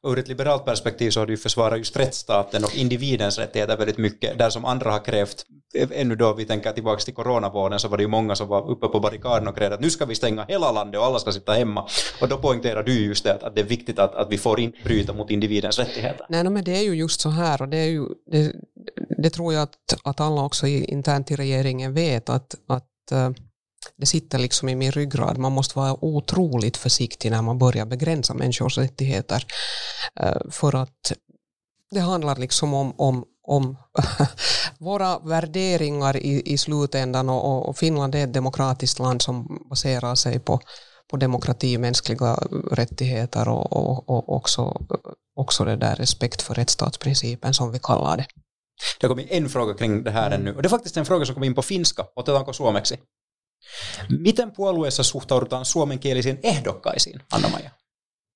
Och 0.00 0.12
ur 0.12 0.18
ett 0.18 0.28
liberalt 0.28 0.64
perspektiv 0.64 1.10
så 1.10 1.20
har 1.20 1.26
du 1.26 1.32
ju 1.32 1.36
försvarat 1.36 1.78
just 1.78 1.96
rättsstaten 1.96 2.64
och 2.64 2.76
individens 2.76 3.38
rättigheter 3.38 3.76
väldigt 3.76 3.98
mycket, 3.98 4.38
där 4.38 4.50
som 4.50 4.64
andra 4.64 4.90
har 4.90 5.04
krävt, 5.04 5.44
eh, 5.74 5.88
ännu 5.92 6.16
då 6.16 6.32
vi 6.32 6.44
tänker 6.44 6.72
tillbaka 6.72 7.00
till 7.00 7.14
coronavården 7.14 7.78
så 7.78 7.88
var 7.88 7.96
det 7.96 8.02
ju 8.02 8.08
många 8.08 8.36
som 8.36 8.48
var 8.48 8.70
uppe 8.70 8.88
på 8.88 9.00
barrikaden 9.00 9.48
och 9.48 9.56
krävde 9.56 9.74
att 9.74 9.80
nu 9.80 9.90
ska 9.90 10.04
vi 10.04 10.14
stänga 10.14 10.44
hela 10.44 10.72
landet 10.72 11.00
och 11.00 11.06
alla 11.06 11.18
ska 11.18 11.32
sitta 11.32 11.52
hemma. 11.52 11.88
Och 12.20 12.28
då 12.28 12.36
poängterar 12.36 12.82
du 12.82 13.06
just 13.06 13.24
det, 13.24 13.38
att 13.42 13.54
det 13.54 13.60
är 13.60 13.64
viktigt 13.64 13.98
att, 13.98 14.14
att 14.14 14.32
vi 14.32 14.38
får 14.38 14.60
inte 14.60 14.78
bryta 14.84 15.12
mot 15.12 15.30
individens 15.30 15.78
rättigheter. 15.78 16.26
Nej, 16.28 16.44
men 16.44 16.64
det 16.64 16.76
är 16.76 16.82
ju 16.82 16.94
just 16.94 17.20
så 17.20 17.28
här 17.28 17.62
och 17.62 17.68
det 17.68 17.76
är 17.76 17.90
ju, 17.90 18.04
det, 18.30 18.52
det 19.22 19.30
tror 19.30 19.54
jag 19.54 19.62
att, 19.62 19.76
att 20.04 20.20
alla 20.20 20.44
också 20.44 20.66
internt 20.66 21.30
i 21.30 21.36
regeringen 21.36 21.94
vet 21.94 22.28
att, 22.28 22.54
att 22.68 23.12
eh, 23.12 23.30
det 23.96 24.06
sitter 24.06 24.38
liksom 24.38 24.68
i 24.68 24.74
min 24.74 24.92
ryggrad. 24.92 25.38
Man 25.38 25.52
måste 25.52 25.78
vara 25.78 26.04
otroligt 26.04 26.76
försiktig 26.76 27.30
när 27.30 27.42
man 27.42 27.58
börjar 27.58 27.86
begränsa 27.86 28.34
människors 28.34 28.78
rättigheter. 28.78 29.46
Eh, 30.20 30.50
för 30.50 30.74
att 30.74 31.12
det 31.90 32.00
handlar 32.00 32.36
liksom 32.36 32.74
om, 32.74 32.94
om, 33.00 33.24
om 33.42 33.76
våra 34.78 35.18
värderingar 35.18 36.16
i, 36.16 36.42
i 36.52 36.58
slutändan 36.58 37.28
och, 37.28 37.68
och 37.68 37.78
Finland 37.78 38.14
är 38.14 38.24
ett 38.24 38.32
demokratiskt 38.32 38.98
land 38.98 39.22
som 39.22 39.66
baserar 39.70 40.14
sig 40.14 40.38
på, 40.38 40.60
på 41.10 41.16
demokrati, 41.16 41.78
mänskliga 41.78 42.34
rättigheter 42.70 43.48
och, 43.48 43.72
och, 43.72 44.10
och 44.10 44.36
också, 44.36 44.82
också 45.36 45.64
det 45.64 45.76
där 45.76 45.96
respekt 45.96 46.42
för 46.42 46.54
rättsstatsprincipen 46.54 47.54
som 47.54 47.72
vi 47.72 47.78
kallar 47.78 48.16
det. 48.16 48.26
Det 49.00 49.06
har 49.06 49.08
kommit 49.08 49.30
en 49.30 49.48
fråga 49.48 49.74
kring 49.74 50.04
det 50.04 50.10
här 50.10 50.30
ännu, 50.30 50.54
och 50.54 50.62
det 50.62 50.66
är 50.66 50.70
faktiskt 50.70 50.96
en 50.96 51.04
fråga 51.04 51.24
som 51.24 51.34
kom 51.34 51.44
in 51.44 51.54
på 51.54 51.62
finska. 51.62 52.06
Otetaanko 52.16 52.52
suomeksi? 52.52 52.96
Miten 54.18 54.52
puolueessa 54.52 55.02
suhtaudutaan 55.02 55.64
suomenkielisiin 55.64 56.40
ehdokkaisiin, 56.42 57.20
Anna-Maja? 57.32 57.70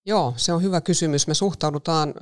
Joo, 0.06 0.34
se 0.36 0.52
on 0.52 0.62
hyvä 0.62 0.80
kysymys. 0.80 1.26
Me 1.26 1.34
suhtaudutaan 1.34 2.14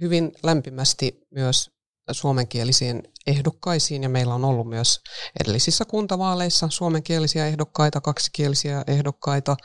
hyvin 0.00 0.32
lämpimästi 0.42 1.26
myös 1.30 1.70
suomenkielisiin 2.10 3.02
ehdokkaisiin 3.26 4.02
ja 4.02 4.08
meillä 4.08 4.34
on 4.34 4.44
ollut 4.44 4.68
myös 4.68 5.00
edellisissä 5.40 5.84
kuntavaaleissa 5.84 6.68
suomenkielisiä 6.70 7.46
ehdokkaita, 7.46 8.00
kaksikielisiä 8.00 8.84
ehdokkaita, 8.86 9.56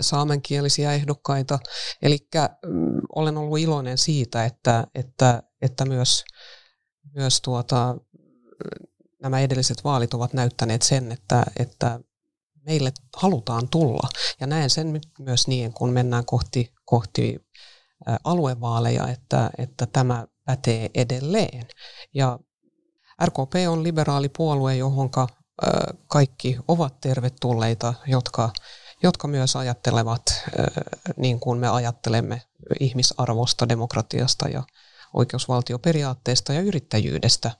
saamenkielisiä 0.00 0.92
ehdokkaita. 0.92 1.58
Eli 2.02 2.18
mm, 2.66 3.00
olen 3.14 3.36
ollut 3.36 3.58
iloinen 3.58 3.98
siitä, 3.98 4.44
että, 4.44 4.86
että, 4.94 5.42
että 5.62 5.84
myös, 5.84 6.24
myös 7.14 7.40
tuota, 7.40 7.96
nämä 9.22 9.40
edelliset 9.40 9.84
vaalit 9.84 10.14
ovat 10.14 10.32
näyttäneet 10.32 10.82
sen, 10.82 11.12
että, 11.12 11.42
että 11.58 12.00
meille 12.66 12.92
halutaan 13.16 13.68
tulla. 13.68 14.08
Ja 14.40 14.46
näen 14.46 14.70
sen 14.70 15.00
myös 15.18 15.48
niin, 15.48 15.72
kun 15.72 15.90
mennään 15.92 16.24
kohti, 16.24 16.72
kohti 16.84 17.46
aluevaaleja, 18.24 19.08
että, 19.08 19.50
että 19.58 19.86
tämä 19.86 20.26
pätee 20.44 20.90
edelleen. 20.94 21.66
Ja 22.14 22.38
RKP 23.24 23.54
on 23.68 23.82
liberaali 23.82 24.28
puolue, 24.28 24.76
johon 24.76 25.10
kaikki 26.06 26.58
ovat 26.68 27.00
tervetulleita, 27.00 27.94
jotka, 28.06 28.50
jotka 29.02 29.28
myös 29.28 29.56
ajattelevat 29.56 30.22
niin 31.16 31.40
kuin 31.40 31.58
me 31.58 31.68
ajattelemme 31.68 32.42
ihmisarvosta, 32.80 33.68
demokratiasta 33.68 34.48
ja 34.48 34.62
oikeusvaltioperiaatteesta 35.14 36.52
ja 36.52 36.60
yrittäjyydestä. 36.60 37.50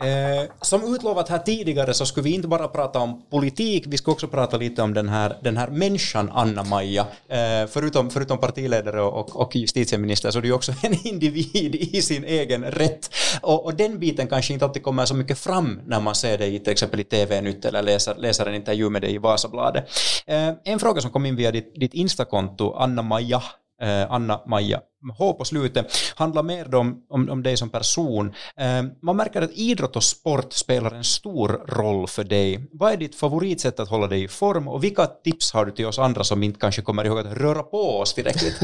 Eh, 0.00 0.50
som 0.60 0.94
utlovat 0.94 1.28
här 1.28 1.38
tidigare 1.38 1.94
så 1.94 2.06
skulle 2.06 2.24
vi 2.24 2.34
inte 2.34 2.48
bara 2.48 2.68
prata 2.68 2.98
om 2.98 3.22
politik, 3.30 3.84
vi 3.86 3.96
skulle 3.98 4.12
också 4.12 4.28
prata 4.28 4.56
lite 4.56 4.82
om 4.82 4.94
den 4.94 5.08
här, 5.08 5.36
den 5.42 5.56
här 5.56 5.68
människan 5.68 6.30
Anna-Maja. 6.32 7.06
Eh, 7.28 7.66
förutom, 7.68 8.10
förutom 8.10 8.38
partiledare 8.38 9.02
och, 9.02 9.36
och 9.36 9.56
justitieminister 9.56 10.30
så 10.30 10.38
är 10.38 10.42
det 10.42 10.48
ju 10.48 10.54
också 10.54 10.72
en 10.82 11.06
individ 11.06 11.74
i 11.74 12.02
sin 12.02 12.24
egen 12.24 12.64
rätt. 12.64 13.10
Och, 13.42 13.64
och, 13.64 13.74
den 13.74 13.98
biten 13.98 14.28
kanske 14.28 14.52
inte 14.52 14.64
alltid 14.64 14.82
kommer 14.82 15.04
så 15.04 15.14
mycket 15.14 15.38
fram 15.38 15.80
när 15.86 16.00
man 16.00 16.14
ser 16.14 16.38
det 16.38 16.46
i 16.46 16.58
till 16.58 16.72
exempel 16.72 17.00
i 17.00 17.04
TV-nytt 17.04 17.64
eller 17.64 17.82
läser, 17.82 18.14
läser 18.14 18.46
en 18.46 18.54
intervju 18.54 18.90
med 18.90 19.02
dig 19.02 19.14
i 19.14 19.18
Vasabladet. 19.18 19.84
Eh, 20.26 20.52
en 20.64 20.78
fråga 20.78 21.00
som 21.00 21.10
kom 21.10 21.26
in 21.26 21.36
via 21.36 21.50
ditt, 21.50 21.80
ditt 21.80 21.94
Instakonto, 21.94 22.72
Anna-Maja 22.72 23.42
eh, 23.82 24.12
Anna-Maja 24.12 24.80
H 25.18 25.32
på 25.32 25.44
slutet, 25.44 25.86
handlar 26.14 26.42
mer 26.42 26.74
om, 26.74 27.02
om, 27.08 27.30
om 27.30 27.42
dig 27.42 27.56
som 27.56 27.70
person. 27.70 28.34
Eh, 28.56 28.82
man 29.02 29.16
märker 29.16 29.42
att 29.42 29.50
idrott 29.52 29.96
och 29.96 30.04
sport 30.04 30.52
spelar 30.52 30.90
en 30.90 31.04
stor 31.04 31.48
roll 31.68 32.08
för 32.08 32.24
dig. 32.24 32.68
Vad 32.72 32.92
är 32.92 32.96
ditt 32.96 33.14
favoritsätt 33.14 33.80
att 33.80 33.88
hålla 33.88 34.06
dig 34.06 34.22
i 34.22 34.28
form 34.28 34.68
och 34.68 34.84
vilka 34.84 35.06
tips 35.06 35.52
har 35.52 35.64
du 35.64 35.72
till 35.72 35.86
oss 35.86 35.98
andra 35.98 36.24
som 36.24 36.42
inte 36.42 36.60
kanske 36.60 36.82
kommer 36.82 37.04
ihåg 37.04 37.18
att 37.18 37.26
röra 37.26 37.62
på 37.62 37.98
oss 38.00 38.14
tillräckligt? 38.14 38.60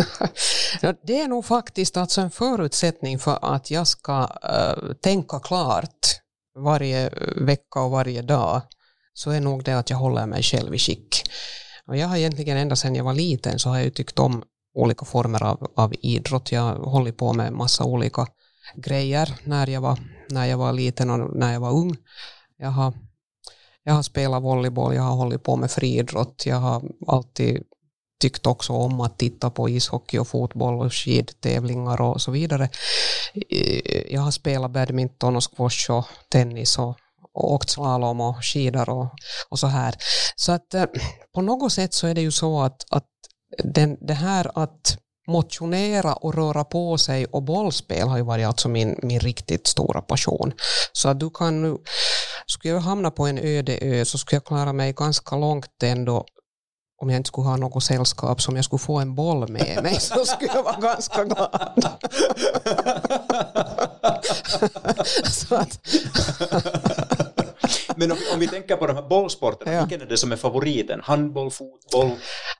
det 1.06 1.20
är 1.20 1.28
nog 1.28 1.44
faktiskt 1.44 1.96
alltså 1.96 2.20
en 2.20 2.30
förutsättning 2.30 3.18
för 3.18 3.38
att 3.42 3.70
jag 3.70 3.86
ska 3.86 4.20
uh, 4.22 4.92
tänka 5.00 5.38
klart 5.38 6.20
varje 6.58 7.06
eh, 7.06 7.12
vecka 7.36 7.80
och 7.80 7.90
varje 7.90 8.22
dag 8.22 8.62
så 9.14 9.30
är 9.30 9.40
nog 9.40 9.64
det 9.64 9.78
att 9.78 9.90
jag 9.90 9.96
håller 9.96 10.26
mig 10.26 10.42
själv 10.42 10.74
i 10.74 10.78
skick. 10.78 11.22
Och 11.86 11.96
jag 11.96 12.06
har 12.06 12.16
egentligen 12.16 12.56
ända 12.56 12.76
sedan 12.76 12.94
jag 12.94 13.04
var 13.04 13.14
liten 13.14 13.58
så 13.58 13.68
har 13.68 13.78
jag 13.78 13.94
tyckt 13.94 14.18
om 14.18 14.42
olika 14.76 15.04
former 15.04 15.42
av, 15.42 15.70
av 15.76 15.94
idrott. 16.00 16.52
Jag 16.52 16.62
har 16.62 16.90
hållit 16.90 17.16
på 17.16 17.32
med 17.32 17.52
massa 17.52 17.84
olika 17.84 18.26
grejer 18.74 19.34
när 19.44 19.66
jag 19.66 19.80
var, 19.80 19.98
när 20.30 20.46
jag 20.46 20.58
var 20.58 20.72
liten 20.72 21.10
och 21.10 21.36
när 21.36 21.52
jag 21.52 21.60
var 21.60 21.70
ung. 21.70 21.96
Jag 22.58 22.68
har, 22.68 22.92
jag 23.84 23.92
har 23.92 24.02
spelat 24.02 24.42
volleyboll, 24.42 24.94
jag 24.94 25.02
har 25.02 25.16
hållit 25.16 25.42
på 25.42 25.56
med 25.56 25.70
friidrott, 25.70 26.46
jag 26.46 26.56
har 26.56 26.82
alltid 27.06 27.62
tyckt 28.20 28.46
också 28.46 28.72
om 28.72 29.00
att 29.00 29.18
titta 29.18 29.50
på 29.50 29.68
ishockey 29.68 30.18
och 30.18 30.28
fotboll 30.28 30.80
och 30.80 30.94
skidtävlingar 30.94 32.00
och 32.00 32.20
så 32.20 32.30
vidare. 32.30 32.68
Jag 34.10 34.20
har 34.20 34.30
spelat 34.30 34.70
badminton 34.70 35.36
och 35.36 35.56
squash 35.56 35.90
och 35.90 36.04
tennis 36.30 36.78
och, 36.78 36.96
och 37.32 37.52
åkt 37.52 37.70
slalom 37.70 38.20
och 38.20 38.44
skidor 38.44 38.88
och, 38.88 39.08
och 39.48 39.58
så 39.58 39.66
här. 39.66 39.94
Så 40.36 40.52
att 40.52 40.74
eh, 40.74 40.84
på 41.34 41.42
något 41.42 41.72
sätt 41.72 41.94
så 41.94 42.06
är 42.06 42.14
det 42.14 42.20
ju 42.20 42.30
så 42.30 42.60
att, 42.60 42.84
att 42.90 43.06
den, 43.64 43.96
det 44.00 44.14
här 44.14 44.50
att 44.54 44.98
motionera 45.28 46.14
och 46.14 46.34
röra 46.34 46.64
på 46.64 46.98
sig 46.98 47.26
och 47.26 47.42
bollspel 47.42 48.08
har 48.08 48.16
ju 48.16 48.22
varit 48.22 48.46
alltså 48.46 48.68
min, 48.68 48.98
min 49.02 49.20
riktigt 49.20 49.66
stora 49.66 50.02
passion. 50.02 50.52
Så 50.92 51.08
att 51.08 51.20
du 51.20 51.30
kan 51.30 51.62
nu, 51.62 51.76
skulle 52.46 52.74
jag 52.74 52.80
hamna 52.80 53.10
på 53.10 53.26
en 53.26 53.38
öde 53.38 53.78
ö 53.80 54.04
så 54.04 54.18
skulle 54.18 54.36
jag 54.36 54.44
klara 54.44 54.72
mig 54.72 54.92
ganska 54.92 55.36
långt 55.36 55.82
ändå 55.82 56.26
om 57.02 57.10
jag 57.10 57.16
inte 57.16 57.28
skulle 57.28 57.48
ha 57.48 57.56
något 57.56 57.84
sällskap 57.84 58.42
som 58.42 58.56
jag 58.56 58.64
skulle 58.64 58.78
få 58.78 58.98
en 58.98 59.14
boll 59.14 59.48
med 59.48 59.82
mig 59.82 59.94
så 60.00 60.24
skulle 60.24 60.52
jag 60.54 60.62
vara 60.62 60.80
ganska 60.80 61.24
glad. 61.24 61.88
så 65.32 65.54
att 65.54 65.78
men 67.96 68.12
om, 68.12 68.18
om, 68.32 68.40
vi 68.40 68.48
tänker 68.48 68.76
på 68.76 68.86
de 68.86 68.96
här 68.96 69.08
bollsporterna, 69.08 69.72
ja. 69.72 69.80
vilken 69.80 70.00
är 70.00 70.06
det 70.06 70.16
som 70.16 70.32
är 70.32 70.36
favoriten? 70.36 71.00
Handboll, 71.04 71.50
fotboll? 71.50 72.10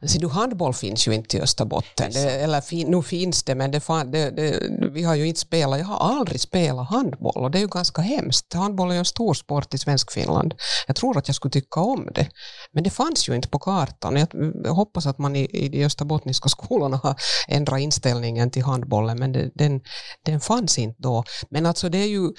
Alltså, 0.02 0.18
du, 0.18 0.28
handboll 0.28 0.74
finns 0.74 1.08
ju 1.08 1.14
inte 1.14 1.36
i 1.36 1.40
Österbotten. 1.40 2.12
Det, 2.12 2.30
eller 2.30 2.60
fin, 2.60 2.90
nu 2.90 3.02
finns 3.02 3.42
det, 3.42 3.54
men 3.54 3.70
det, 3.70 3.80
det, 3.88 4.30
det, 4.30 4.60
vi 4.90 5.02
har 5.02 5.14
ju 5.14 5.26
inte 5.26 5.40
spelat. 5.40 5.78
Jag 5.78 5.86
har 5.86 6.18
aldrig 6.18 6.40
spelat 6.40 6.90
handboll 6.90 7.44
och 7.44 7.50
det 7.50 7.58
är 7.58 7.60
ju 7.60 7.68
ganska 7.68 8.02
hemskt. 8.02 8.52
Handboll 8.52 8.90
är 8.90 8.94
ju 8.94 8.98
en 8.98 9.04
stor 9.04 9.34
sport 9.34 9.74
i 9.74 9.78
Svenskfinland. 9.78 10.54
Jag 10.86 10.96
tror 10.96 11.18
att 11.18 11.28
jag 11.28 11.34
skulle 11.34 11.52
tycka 11.52 11.80
om 11.80 12.08
det. 12.14 12.28
Men 12.72 12.84
det 12.84 12.90
fanns 12.90 13.28
ju 13.28 13.34
inte 13.34 13.48
på 13.48 13.58
kartan. 13.58 14.16
Jag, 14.16 14.28
jag 14.64 14.74
hoppas 14.74 15.06
att 15.06 15.18
man 15.18 15.36
i, 15.36 15.44
i 15.52 15.68
de 15.68 15.84
österbottniska 15.84 16.48
skolorna 16.56 16.96
har 16.96 17.14
ändrat 17.48 17.80
inställningen 17.80 18.50
till 18.50 18.62
handbollen, 18.62 19.18
men 19.18 19.32
det, 19.32 19.50
den, 19.54 19.80
den 20.24 20.40
fanns 20.40 20.78
inte 20.78 21.02
då. 21.02 21.24
Men 21.50 21.66
alltså 21.66 21.88
det 21.88 21.98
är 21.98 22.08
ju 22.08 22.30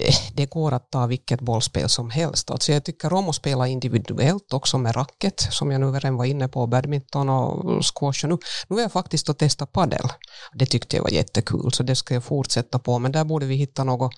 Eh, 0.00 0.14
det 0.34 0.46
går 0.46 0.72
att 0.72 0.90
ta 0.90 1.06
vilket 1.06 1.40
bollspel 1.40 1.88
som 1.88 2.10
helst. 2.10 2.50
Alltså 2.50 2.72
jag 2.72 2.84
tycker 2.84 3.12
om 3.12 3.28
att 3.28 3.34
spela 3.34 3.68
individuellt 3.68 4.52
också 4.52 4.78
med 4.78 4.96
racket, 4.96 5.40
som 5.40 5.70
jag 5.70 5.80
nu 5.80 5.86
redan 5.86 6.16
var 6.16 6.24
inne 6.24 6.48
på, 6.48 6.66
badminton 6.66 7.28
och 7.28 7.80
squash. 7.84 8.26
Nu, 8.26 8.38
nu 8.68 8.76
är 8.76 8.82
jag 8.82 8.92
faktiskt 8.92 9.28
att 9.28 9.38
testa 9.38 9.66
padel. 9.66 10.08
Det 10.54 10.66
tyckte 10.66 10.96
jag 10.96 11.02
var 11.02 11.10
jättekul, 11.10 11.72
så 11.72 11.82
det 11.82 11.96
ska 11.96 12.14
jag 12.14 12.24
fortsätta 12.24 12.78
på, 12.78 12.98
men 12.98 13.12
där 13.12 13.24
borde 13.24 13.46
vi 13.46 13.54
hitta 13.54 13.84
något 13.84 14.12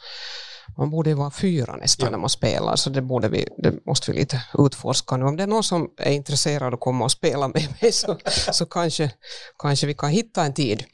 man 0.78 0.90
borde 0.90 1.14
vara 1.14 1.30
fyra 1.30 1.76
nästan 1.76 2.06
ja. 2.06 2.10
när 2.10 2.18
man 2.18 2.30
spelar, 2.30 2.76
så 2.76 2.90
det, 2.90 3.02
borde 3.02 3.28
vi, 3.28 3.48
det 3.62 3.86
måste 3.86 4.12
vi 4.12 4.18
lite 4.18 4.42
utforska 4.58 5.16
nu. 5.16 5.24
Om 5.24 5.36
det 5.36 5.42
är 5.42 5.46
någon 5.46 5.64
som 5.64 5.90
är 5.96 6.12
intresserad 6.12 6.74
att 6.74 6.80
komma 6.80 7.04
och 7.04 7.12
spela 7.12 7.48
med 7.48 7.68
mig 7.80 7.92
så, 7.92 8.18
så 8.52 8.66
kanske, 8.66 9.10
kanske 9.58 9.86
vi 9.86 9.94
kan 9.94 10.10
hitta 10.10 10.44
en 10.44 10.54
tid. 10.54 10.84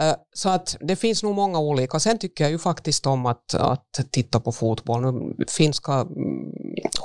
Eh, 0.00 0.14
så 0.32 0.48
att 0.48 0.76
det 0.80 0.96
finns 0.96 1.22
nog 1.22 1.34
många 1.34 1.58
olika. 1.58 2.00
Sen 2.00 2.18
tycker 2.18 2.44
jag 2.44 2.50
ju 2.50 2.58
faktiskt 2.58 3.06
om 3.06 3.26
att, 3.26 3.54
att 3.54 4.00
titta 4.10 4.40
på 4.40 4.52
fotboll. 4.52 5.00
Nu, 5.00 5.44
finska 5.48 5.92
mm, 5.92 6.06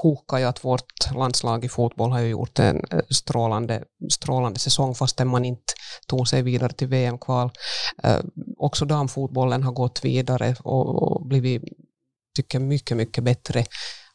hukar 0.03 0.37
ju 0.37 0.45
att 0.45 0.65
vårt 0.65 1.11
landslag 1.15 1.65
i 1.65 1.69
fotboll 1.69 2.11
har 2.11 2.19
ju 2.19 2.27
gjort 2.27 2.59
en 2.59 2.81
eh, 2.91 2.99
strålande, 3.09 3.83
strålande 4.11 4.59
säsong 4.59 4.95
fastän 4.95 5.27
man 5.27 5.45
inte 5.45 5.73
tog 6.07 6.27
sig 6.27 6.41
vidare 6.41 6.73
till 6.73 6.87
VM-kval. 6.87 7.51
Eh, 8.03 8.19
också 8.57 8.85
damfotbollen 8.85 9.63
har 9.63 9.71
gått 9.71 10.05
vidare 10.05 10.55
och, 10.63 11.03
och 11.03 11.27
blivit, 11.27 11.63
tycker 12.35 12.59
mycket, 12.59 12.97
mycket 12.97 13.23
bättre. 13.23 13.65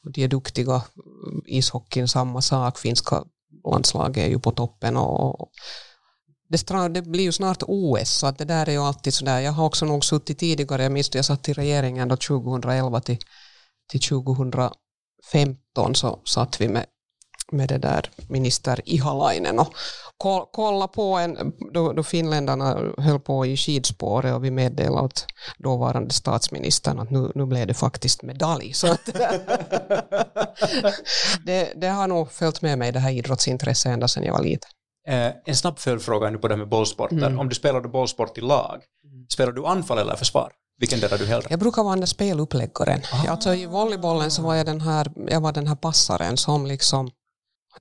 och 0.04 0.12
De 0.12 0.24
är 0.24 0.28
duktiga. 0.28 0.83
Ishockeyn 1.46 2.09
samma 2.09 2.40
sak. 2.40 2.78
Finska 2.78 3.24
landslaget 3.64 4.24
är 4.24 4.28
ju 4.28 4.38
på 4.38 4.50
toppen 4.50 4.96
och, 4.96 5.50
det, 6.50 6.88
det, 6.88 7.02
blir 7.02 7.24
ju 7.24 7.33
snart 7.33 7.62
OS, 7.62 8.11
så 8.11 8.26
att 8.26 8.38
det 8.38 8.44
där 8.44 8.68
är 8.68 8.72
ju 8.72 8.78
alltid 8.78 9.14
sådär. 9.14 9.40
Jag 9.40 9.52
har 9.52 9.66
också 9.66 9.87
nog 9.87 10.04
suttit 10.04 10.38
tidigare, 10.38 10.83
jag 10.83 10.92
minns 10.92 11.14
jag 11.14 11.24
satt 11.24 11.48
i 11.48 11.52
regeringen 11.52 12.09
då 12.09 12.16
2011 12.16 13.00
till, 13.00 13.18
till 13.90 14.00
2015 14.00 15.94
så 15.94 16.20
satt 16.24 16.61
vi 16.61 16.68
med, 16.68 16.87
med 17.52 17.68
det 17.68 17.78
där 17.78 18.10
minister 18.28 18.80
Ihalainen 18.84 19.58
och 19.58 19.74
kolla 20.52 20.88
på 20.88 21.14
en, 21.16 21.52
då, 21.72 21.92
då 21.92 22.02
finländarna 22.02 22.92
höll 22.98 23.20
på 23.20 23.46
i 23.46 23.56
skidspåret 23.56 24.34
och 24.34 24.44
vi 24.44 24.50
meddelade 24.50 25.02
åt 25.02 25.26
dåvarande 25.58 26.14
statsministern 26.14 26.98
att 26.98 27.10
nu, 27.10 27.32
nu 27.34 27.46
blev 27.46 27.66
det 27.66 27.74
faktiskt 27.74 28.22
medalj. 28.22 28.72
Så 28.72 28.86
det, 31.46 31.72
det 31.76 31.88
har 31.88 32.08
nog 32.08 32.32
följt 32.32 32.62
med 32.62 32.78
mig 32.78 32.92
det 32.92 32.98
här 32.98 33.10
idrottsintresset 33.10 33.92
ända 33.92 34.08
sedan 34.08 34.24
jag 34.24 34.32
var 34.32 34.42
liten. 34.42 34.70
Eh, 35.08 35.32
en 35.44 35.56
snabb 35.56 35.78
följdfråga 35.78 36.30
nu 36.30 36.38
på 36.38 36.48
det 36.48 36.54
här 36.54 36.58
med 36.58 36.68
bollsporter. 36.68 37.16
Mm. 37.16 37.38
Om 37.38 37.48
du 37.48 37.54
spelar 37.54 37.80
bollsport 37.80 38.38
i 38.38 38.40
lag, 38.40 38.80
mm. 39.04 39.26
spelar 39.28 39.52
du 39.52 39.66
anfall 39.66 39.98
eller 39.98 40.16
försvar? 40.16 40.52
Vilken 40.80 41.00
del 41.00 41.12
är 41.12 41.18
du 41.18 41.26
hellre? 41.26 41.46
Jag 41.50 41.58
brukar 41.58 41.82
vara 41.82 41.96
den 41.96 42.06
speluppläggaren. 42.06 43.00
Ah. 43.12 43.30
Alltså, 43.30 43.54
I 43.54 43.66
volleybollen 43.66 44.30
så 44.30 44.42
var 44.42 44.54
jag 44.54 44.66
den 44.66 44.80
här, 44.80 45.12
jag 45.28 45.40
var 45.40 45.52
den 45.52 45.66
här 45.66 45.76
passaren 45.76 46.36
som 46.36 46.66
liksom 46.66 47.10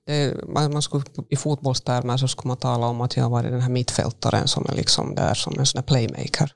det, 0.06 0.48
man 0.48 0.82
skulle, 0.82 1.04
I 1.28 1.36
fotbollstermer 1.36 2.16
så 2.16 2.28
skulle 2.28 2.48
man 2.48 2.56
tala 2.56 2.86
om 2.86 3.00
att 3.00 3.16
jag 3.16 3.30
var 3.30 3.42
den 3.42 3.60
här 3.60 3.70
mittfältaren 3.70 4.48
som 4.48 4.66
är 4.66 4.74
liksom 4.74 5.14
där 5.14 5.34
som 5.34 5.58
en 5.58 5.66
sån 5.66 5.78
här 5.78 5.86
playmaker. 5.86 6.52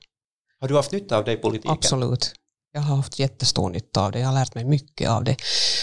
Har 0.61 0.67
du 0.67 0.75
haft 0.75 0.91
nytta 0.91 1.17
av 1.17 1.23
det 1.23 1.31
i 1.31 1.37
politiken? 1.37 1.71
Absolut. 1.71 2.33
Jag 2.75 2.81
har 2.81 2.95
haft 2.95 3.19
jättestor 3.19 3.69
nytta 3.69 4.05
av 4.05 4.11
det, 4.11 4.19
jag 4.19 4.27
har 4.27 4.33
lärt 4.33 4.55
mig 4.55 4.65
mycket 4.65 5.09
av 5.09 5.23
det. 5.23 5.35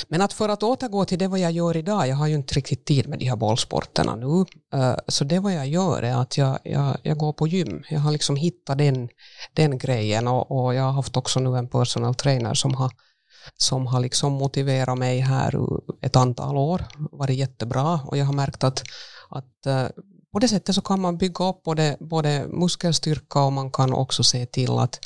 Men 0.09 0.21
att 0.21 0.33
för 0.33 0.49
att 0.49 0.62
återgå 0.62 1.05
till 1.05 1.19
det 1.19 1.29
vad 1.29 1.38
jag 1.38 1.53
gör 1.53 1.77
idag, 1.77 2.09
jag 2.09 2.17
har 2.17 2.27
ju 2.27 2.35
inte 2.35 2.55
riktigt 2.55 2.85
tid 2.85 3.09
med 3.09 3.19
de 3.19 3.25
här 3.25 3.37
bollsporterna 3.37 4.17
nu, 4.17 4.45
eh, 4.75 4.97
så 5.09 5.25
det 5.25 5.38
vad 5.38 5.53
jag 5.53 5.69
gör 5.69 6.03
är 6.03 6.15
att 6.15 6.38
jag, 6.38 6.59
jag, 6.65 6.97
jag 7.03 7.19
går 7.19 7.33
på 7.33 7.47
gym. 7.47 7.83
Jag 7.91 8.01
har 8.01 8.12
liksom 8.12 8.37
hittat 8.37 8.79
den, 8.79 9.09
den 9.55 9.79
grejen 9.79 10.29
och, 10.29 10.51
och 10.51 10.75
jag 10.75 10.83
har 10.83 10.93
haft 10.93 11.17
också 11.17 11.41
nu 11.41 11.59
en 11.59 11.69
personal 11.69 12.15
trainer 12.15 12.55
som 12.55 12.75
har 12.75 12.93
som 13.57 13.87
har 13.87 14.00
liksom 14.00 14.33
motiverat 14.33 14.98
mig 14.98 15.20
här 15.20 15.55
ett 16.00 16.16
antal 16.16 16.57
år, 16.57 16.85
varit 17.12 17.37
jättebra 17.37 18.00
och 18.07 18.16
jag 18.16 18.24
har 18.24 18.33
märkt 18.33 18.64
att, 18.64 18.83
att 19.28 19.66
eh, 19.66 19.87
på 20.33 20.38
det 20.38 20.48
sättet 20.48 20.74
så 20.74 20.83
kan 20.83 21.00
man 21.00 21.18
bygga 21.18 21.48
upp 21.48 21.62
både, 21.62 21.96
både 22.00 22.46
muskelstyrka 22.48 23.42
och 23.42 23.52
man 23.52 23.70
kan 23.70 23.92
också 23.92 24.24
se 24.24 24.46
till 24.46 24.78
att 24.78 24.98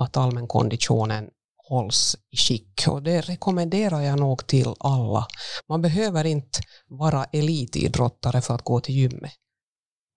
att 0.00 0.16
allmänkonditionen 0.16 1.28
hålls 1.68 2.16
i 2.30 2.36
skick 2.36 2.84
och 2.88 3.02
det 3.02 3.20
rekommenderar 3.20 4.00
jag 4.00 4.20
nog 4.20 4.46
till 4.46 4.74
alla. 4.80 5.26
Man 5.68 5.82
behöver 5.82 6.24
inte 6.24 6.60
vara 6.88 7.24
elitidrottare 7.24 8.40
för 8.40 8.54
att 8.54 8.64
gå 8.64 8.80
till 8.80 8.94
gymmet. 8.94 9.32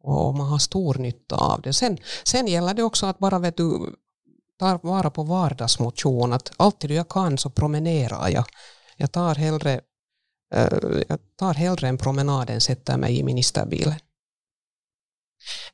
Och 0.03 0.35
man 0.35 0.47
har 0.47 0.57
stor 0.57 0.95
nytta 0.95 1.35
av 1.35 1.61
det. 1.61 1.73
Sen, 1.73 1.97
sen 2.23 2.47
gäller 2.47 2.73
det 2.73 2.83
också 2.83 3.05
att 3.05 3.19
bara 3.19 3.39
vet 3.39 3.57
du, 3.57 3.95
ta 4.61 4.79
vara 4.83 5.09
på 5.09 5.23
vardagsmotion. 5.23 6.33
Att 6.33 6.51
alltid 6.57 6.91
jag 6.91 7.09
kan 7.09 7.37
så 7.37 7.49
promenerar 7.49 8.29
jag. 8.29 8.45
Jag 8.97 9.11
tar 9.11 9.35
hellre, 9.35 9.81
uh, 10.55 11.01
jag 11.09 11.19
tar 11.35 11.53
hellre 11.53 11.87
en 11.87 11.97
promenad 11.97 12.49
än 12.49 12.61
sätter 12.61 12.97
mig 12.97 13.19
i 13.19 13.23
ministerbilen. 13.23 13.99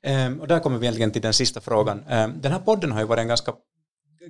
Um, 0.08 0.42
och 0.42 0.48
där 0.48 0.60
kommer 0.60 0.78
vi 0.78 0.86
egentligen 0.86 1.12
till 1.12 1.22
den 1.22 1.34
sista 1.34 1.62
frågan. 1.62 1.98
Um, 1.98 2.42
den 2.42 2.52
här 2.52 2.60
podden 2.60 2.92
har 2.92 3.00
ju 3.00 3.06
varit 3.06 3.22
en 3.22 3.28
ganska 3.28 3.54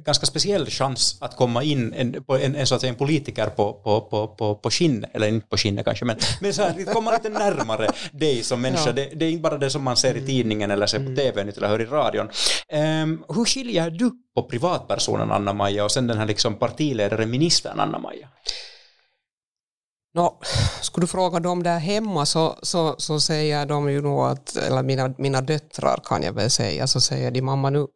ganska 0.06 0.26
speciell 0.26 0.66
chans 0.66 1.18
att 1.22 1.36
komma 1.36 1.64
in 1.64 1.94
en, 1.94 2.24
på 2.24 2.38
en, 2.38 2.56
en, 2.56 2.68
så 2.68 2.76
att 2.76 2.82
säga, 2.82 2.94
en 2.94 2.98
politiker 2.98 3.48
på, 3.48 3.74
på, 3.74 4.02
på, 4.02 4.28
på, 4.28 4.56
på 4.56 4.70
skinnet, 4.70 5.10
eller 5.14 5.28
inte 5.28 5.48
på 5.48 5.58
skinnet 5.58 5.86
kanske, 5.86 6.06
men, 6.06 6.18
men 6.42 6.54
så 6.54 6.62
här, 6.62 6.94
komma 6.94 7.12
lite 7.12 7.30
närmare 7.30 7.90
dig 8.12 8.44
som 8.44 8.62
människa. 8.62 8.86
Ja. 8.86 8.92
Det, 8.92 9.10
det, 9.16 9.26
är 9.26 9.30
inte 9.30 9.42
bara 9.42 9.58
det 9.58 9.70
som 9.70 9.84
man 9.84 9.98
ser 9.98 10.14
i 10.14 10.18
mm. 10.18 10.26
tidningen 10.26 10.72
eller 10.72 10.88
ser 10.88 10.98
på 11.00 11.04
mm. 11.04 11.16
TV 11.16 11.42
eller 11.42 11.68
hör 11.68 11.82
i 11.82 11.86
radion. 11.86 12.30
Um, 12.74 13.24
hur 13.36 13.46
skiljer 13.46 13.90
du 13.90 14.12
på 14.36 14.44
privatpersonen 14.44 15.32
Anna-Maja 15.32 15.84
och 15.84 15.92
sen 15.92 16.08
den 16.08 16.18
här 16.18 16.26
liksom 16.26 16.56
partiledaren, 16.56 17.30
ministern 17.30 17.80
Anna-Maja? 17.80 18.28
No, 20.18 20.40
skulle 20.82 21.04
du 21.04 21.08
fråga 21.08 21.40
dem 21.40 21.64
där 21.64 21.80
hemma 21.80 22.26
så, 22.26 22.60
så, 22.62 22.96
så 22.98 23.20
säger 23.20 23.66
de 23.66 23.92
ju 23.92 24.02
nog 24.02 24.26
att, 24.26 24.56
eller 24.56 24.84
mina, 24.84 25.14
mina 25.18 25.42
döttrar 25.42 26.00
kan 26.04 26.24
jag 26.24 26.34
väl 26.34 26.50
säga, 26.50 26.88
så 26.88 27.02
säger 27.02 27.32
de 27.32 27.42
mamma 27.42 27.70
nu, 27.70 27.88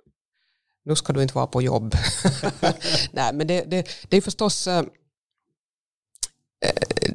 nu 0.85 0.95
ska 0.95 1.13
du 1.13 1.21
inte 1.21 1.35
vara 1.35 1.47
på 1.47 1.61
jobb. 1.61 1.95
Nej, 3.11 3.33
men 3.33 3.47
det, 3.47 3.61
det, 3.61 3.87
det 4.09 4.17
är 4.17 4.21
förstås 4.21 4.67
äh, 4.67 4.83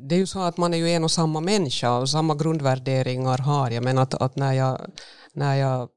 det 0.00 0.14
är 0.14 0.18
ju 0.18 0.26
så 0.26 0.40
att 0.40 0.57
man 0.57 0.74
är 0.74 0.79
ju 0.79 0.90
en 0.90 1.05
och 1.05 1.11
samma 1.11 1.40
människa 1.40 1.98
och 1.98 2.11
samma 2.11 2.35
grundvärderingar 2.35 3.38
har 3.38 3.70
jag, 3.70 3.85
men 3.85 3.98
att, 3.98 4.14
att 4.14 4.37
när, 4.37 4.52
jag, 4.52 4.90
när 5.33 5.55
jag 5.55 5.88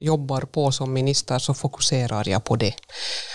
jobbar 0.00 0.40
på 0.40 0.72
som 0.72 0.92
minister 0.92 1.38
så 1.38 1.54
fokuserar 1.54 2.28
jag 2.28 2.44
på 2.44 2.56
det. 2.56 2.74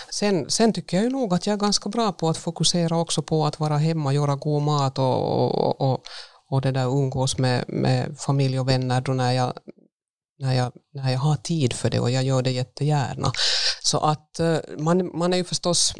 Sen, 0.10 0.50
sen 0.50 0.74
tycker 0.74 0.98
jag 0.98 1.04
ju 1.04 1.10
nog 1.10 1.34
att 1.34 1.48
jag 1.48 1.54
är 1.54 1.58
ganska 1.58 1.90
bra 1.90 2.12
på 2.12 2.30
att 2.30 2.38
fokusera 2.38 2.98
också 2.98 3.22
på 3.22 3.46
att 3.46 3.60
vara 3.60 3.78
hemma, 3.78 4.14
göra 4.14 4.36
god 4.36 4.62
mat 4.62 5.00
och, 5.00 5.46
och, 5.46 5.82
och, 5.82 6.02
och 6.50 6.62
det 6.62 6.72
där 6.72 6.86
umgås 6.86 7.38
med, 7.38 7.66
med 7.68 8.20
familj 8.20 8.60
och 8.60 8.70
vänner 8.70 9.02
då 9.02 9.12
när 9.12 9.32
jag, 9.32 9.54
när, 10.40 10.54
jag, 10.54 10.72
när 10.94 11.12
jag 11.12 11.20
har 11.20 11.36
tid 11.36 11.74
för 11.74 11.90
det 11.90 12.00
och 12.00 12.12
jag 12.12 12.24
gör 12.24 12.42
det 12.42 12.52
jättegärna. 12.52 13.32
Så 13.84 13.98
att 13.98 14.40
eh, 14.40 14.58
man, 14.78 15.18
man 15.18 15.34
är 15.34 15.38
ju 15.38 15.44
förstås 15.44 15.94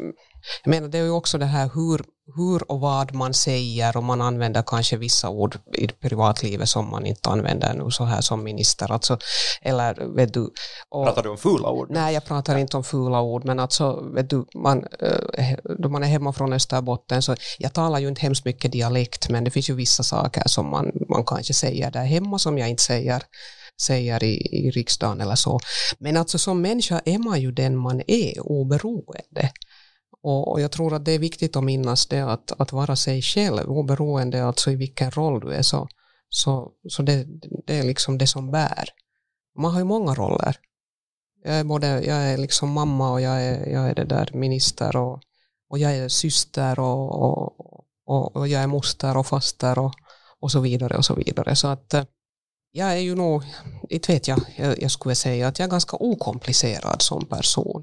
jag 0.64 0.70
menar 0.70 0.88
det 0.88 0.98
är 0.98 1.02
ju 1.02 1.10
också 1.10 1.38
det 1.38 1.46
här 1.46 1.70
hur, 1.74 2.04
hur 2.36 2.70
och 2.70 2.80
vad 2.80 3.14
man 3.14 3.34
säger 3.34 3.96
och 3.96 4.02
man 4.02 4.20
använder 4.20 4.62
kanske 4.66 4.96
vissa 4.96 5.28
ord 5.28 5.58
i 5.72 5.88
privatlivet 5.88 6.68
som 6.68 6.90
man 6.90 7.06
inte 7.06 7.28
använder 7.28 7.74
nu 7.74 7.90
så 7.90 8.04
här 8.04 8.20
som 8.20 8.44
minister. 8.44 8.92
Alltså, 8.92 9.18
eller 9.62 10.14
vet 10.16 10.34
du, 10.34 10.50
och, 10.88 11.06
pratar 11.06 11.22
du 11.22 11.28
om 11.28 11.38
fula 11.38 11.70
ord? 11.70 11.88
Nej, 11.90 12.14
jag 12.14 12.24
pratar 12.24 12.52
ja. 12.52 12.58
inte 12.58 12.76
om 12.76 12.84
fula 12.84 13.20
ord, 13.20 13.44
men 13.44 13.60
alltså 13.60 14.00
vet 14.14 14.30
du, 14.30 14.46
man, 14.54 14.86
eh, 15.38 15.58
då 15.78 15.88
man 15.88 16.02
är 16.02 16.08
hemma 16.08 16.32
från 16.32 16.52
Österbotten 16.52 17.22
så 17.22 17.36
jag 17.58 17.72
talar 17.72 17.98
ju 17.98 18.08
inte 18.08 18.20
hemskt 18.20 18.44
mycket 18.44 18.72
dialekt, 18.72 19.28
men 19.28 19.44
det 19.44 19.50
finns 19.50 19.70
ju 19.70 19.74
vissa 19.74 20.02
saker 20.02 20.42
som 20.46 20.70
man, 20.70 20.92
man 21.08 21.24
kanske 21.24 21.54
säger 21.54 21.90
där 21.90 22.04
hemma 22.04 22.38
som 22.38 22.58
jag 22.58 22.68
inte 22.68 22.82
säger 22.82 23.22
säger 23.80 24.24
i, 24.24 24.34
i 24.66 24.70
riksdagen 24.70 25.20
eller 25.20 25.34
så. 25.34 25.60
Men 25.98 26.16
alltså 26.16 26.38
som 26.38 26.60
människa 26.60 27.00
är 27.04 27.18
man 27.18 27.40
ju 27.40 27.52
den 27.52 27.76
man 27.76 28.02
är 28.06 28.40
oberoende. 28.40 29.52
Och, 30.22 30.52
och 30.52 30.60
jag 30.60 30.72
tror 30.72 30.94
att 30.94 31.04
det 31.04 31.12
är 31.12 31.18
viktigt 31.18 31.56
att 31.56 31.64
minnas 31.64 32.06
det 32.06 32.20
att, 32.20 32.60
att 32.60 32.72
vara 32.72 32.96
sig 32.96 33.22
själv 33.22 33.70
oberoende 33.70 34.44
alltså 34.44 34.70
i 34.70 34.76
vilken 34.76 35.10
roll 35.10 35.40
du 35.40 35.52
är 35.52 35.62
så, 35.62 35.88
så, 36.28 36.72
så 36.88 37.02
det, 37.02 37.26
det 37.66 37.78
är 37.78 37.82
liksom 37.82 38.18
det 38.18 38.26
som 38.26 38.50
bär. 38.50 38.88
Man 39.58 39.72
har 39.72 39.80
ju 39.80 39.84
många 39.84 40.14
roller. 40.14 40.56
Jag 41.44 41.54
är, 41.54 41.64
både, 41.64 41.86
jag 41.86 42.16
är 42.16 42.36
liksom 42.36 42.70
mamma 42.70 43.12
och 43.12 43.20
jag 43.20 43.42
är, 43.42 43.66
jag 43.66 43.90
är 43.90 43.94
det 43.94 44.04
där 44.04 44.30
minister 44.34 44.96
och, 44.96 45.22
och 45.70 45.78
jag 45.78 45.96
är 45.96 46.08
syster 46.08 46.78
och, 46.78 47.22
och, 48.06 48.36
och, 48.36 48.48
jag 48.48 48.62
är 48.62 48.66
moster 48.66 49.16
och 49.16 49.26
faster 49.26 49.78
och, 49.78 49.94
och 50.40 50.52
så 50.52 50.60
vidare 50.60 50.96
och 50.96 51.04
så 51.04 51.14
vidare. 51.14 51.56
Så 51.56 51.68
att 51.68 51.94
eh, 51.94 52.04
jag 52.72 52.92
är 52.92 52.98
ju 52.98 53.14
nog, 53.14 53.44
inte 53.88 54.12
vet 54.12 54.28
jag, 54.28 54.40
jag, 54.56 54.82
jag 54.82 54.90
skulle 54.90 55.14
säga 55.14 55.48
att 55.48 55.58
jag 55.58 55.66
är 55.66 55.70
ganska 55.70 55.96
okomplicerad 55.96 57.02
som 57.02 57.26
person. 57.26 57.82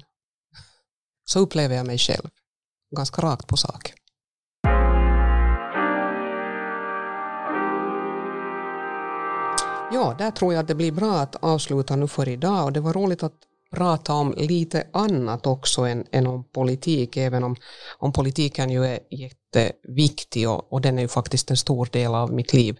Så 1.24 1.38
upplever 1.40 1.76
jag 1.76 1.86
mig 1.86 1.98
själv. 1.98 2.28
Ganska 2.96 3.22
rakt 3.22 3.46
på 3.46 3.56
sak. 3.56 3.92
Ja, 9.92 10.14
där 10.18 10.30
tror 10.30 10.52
jag 10.54 10.60
att 10.60 10.68
det 10.68 10.74
blir 10.74 10.92
bra 10.92 11.12
att 11.12 11.36
avsluta 11.44 11.96
nu 11.96 12.08
för 12.08 12.28
idag 12.28 12.64
och 12.64 12.72
det 12.72 12.80
var 12.80 12.92
roligt 12.92 13.22
att 13.22 13.34
prata 13.74 14.12
om 14.12 14.34
lite 14.36 14.86
annat 14.92 15.46
också 15.46 15.82
än, 15.82 16.06
än 16.12 16.26
om 16.26 16.44
politik, 16.44 17.16
även 17.16 17.44
om, 17.44 17.56
om 17.98 18.12
politiken 18.12 18.70
ju 18.70 18.84
är 18.84 18.98
jätteviktig 19.10 20.48
och, 20.48 20.72
och 20.72 20.80
den 20.80 20.98
är 20.98 21.02
ju 21.02 21.08
faktiskt 21.08 21.50
en 21.50 21.56
stor 21.56 21.88
del 21.92 22.14
av 22.14 22.32
mitt 22.32 22.52
liv. 22.52 22.76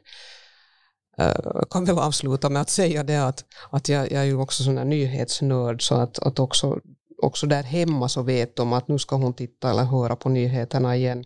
Eh, 1.18 1.36
jag 1.44 1.70
kan 1.70 1.84
väl 1.84 1.98
avsluta 1.98 2.48
med 2.48 2.62
att 2.62 2.70
säga 2.70 3.02
det 3.02 3.26
att, 3.26 3.44
att 3.70 3.88
jag, 3.88 4.12
jag 4.12 4.20
är 4.22 4.24
ju 4.24 4.36
också 4.36 4.62
sån 4.62 4.78
här 4.78 4.84
nyhetsnörd 4.84 5.82
så 5.82 5.94
att, 5.94 6.18
att 6.18 6.38
också 6.38 6.80
också 7.22 7.46
där 7.46 7.62
hemma 7.62 8.08
så 8.08 8.22
vet 8.22 8.56
de 8.56 8.72
att 8.72 8.88
nu 8.88 8.98
ska 8.98 9.16
hon 9.16 9.34
titta 9.34 9.70
eller 9.70 9.84
höra 9.84 10.16
på 10.16 10.28
nyheterna 10.28 10.96
igen. 10.96 11.24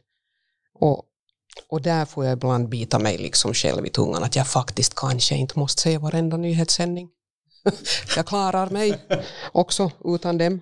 Och, 0.74 1.04
och 1.68 1.82
där 1.82 2.04
får 2.04 2.24
jag 2.24 2.32
ibland 2.32 2.68
bita 2.68 2.98
mig 2.98 3.18
liksom 3.18 3.54
själv 3.54 3.86
i 3.86 3.90
tungan 3.90 4.24
att 4.24 4.36
jag 4.36 4.46
faktiskt 4.46 4.94
kanske 4.94 5.34
inte 5.34 5.58
måste 5.58 5.82
se 5.82 5.98
varenda 5.98 6.36
nyhetssändning. 6.36 7.08
jag 8.16 8.26
klarar 8.26 8.70
mig 8.70 8.98
också 9.52 9.90
utan 10.04 10.38
dem. 10.38 10.60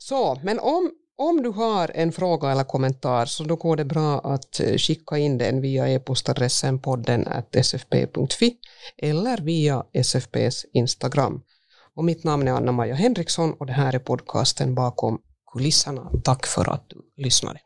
Så, 0.00 0.40
men 0.42 0.58
om, 0.58 0.90
om 1.20 1.42
du 1.42 1.48
har 1.48 1.90
en 1.94 2.12
fråga 2.12 2.50
eller 2.50 2.64
kommentar 2.64 3.26
så 3.26 3.44
då 3.44 3.56
går 3.56 3.76
det 3.76 3.84
bra 3.84 4.18
att 4.18 4.60
eh, 4.60 4.76
skicka 4.76 5.18
in 5.18 5.38
den 5.38 5.60
via 5.60 5.88
e-postadressen 5.88 6.78
podden 6.78 7.28
sfp.fi 7.62 8.56
eller 8.98 9.38
via 9.38 9.84
SFPs 9.92 10.66
Instagram. 10.72 11.42
Och 11.94 12.04
mitt 12.04 12.24
namn 12.24 12.48
är 12.48 12.52
Anna-Maja 12.52 12.94
Henriksson 12.94 13.52
och 13.52 13.66
det 13.66 13.72
här 13.72 13.94
är 13.94 13.98
podcasten 13.98 14.74
bakom 14.74 15.18
kulisserna. 15.52 16.10
Tack 16.24 16.46
för 16.46 16.70
att 16.70 16.84
du 16.88 17.22
lyssnade. 17.24 17.60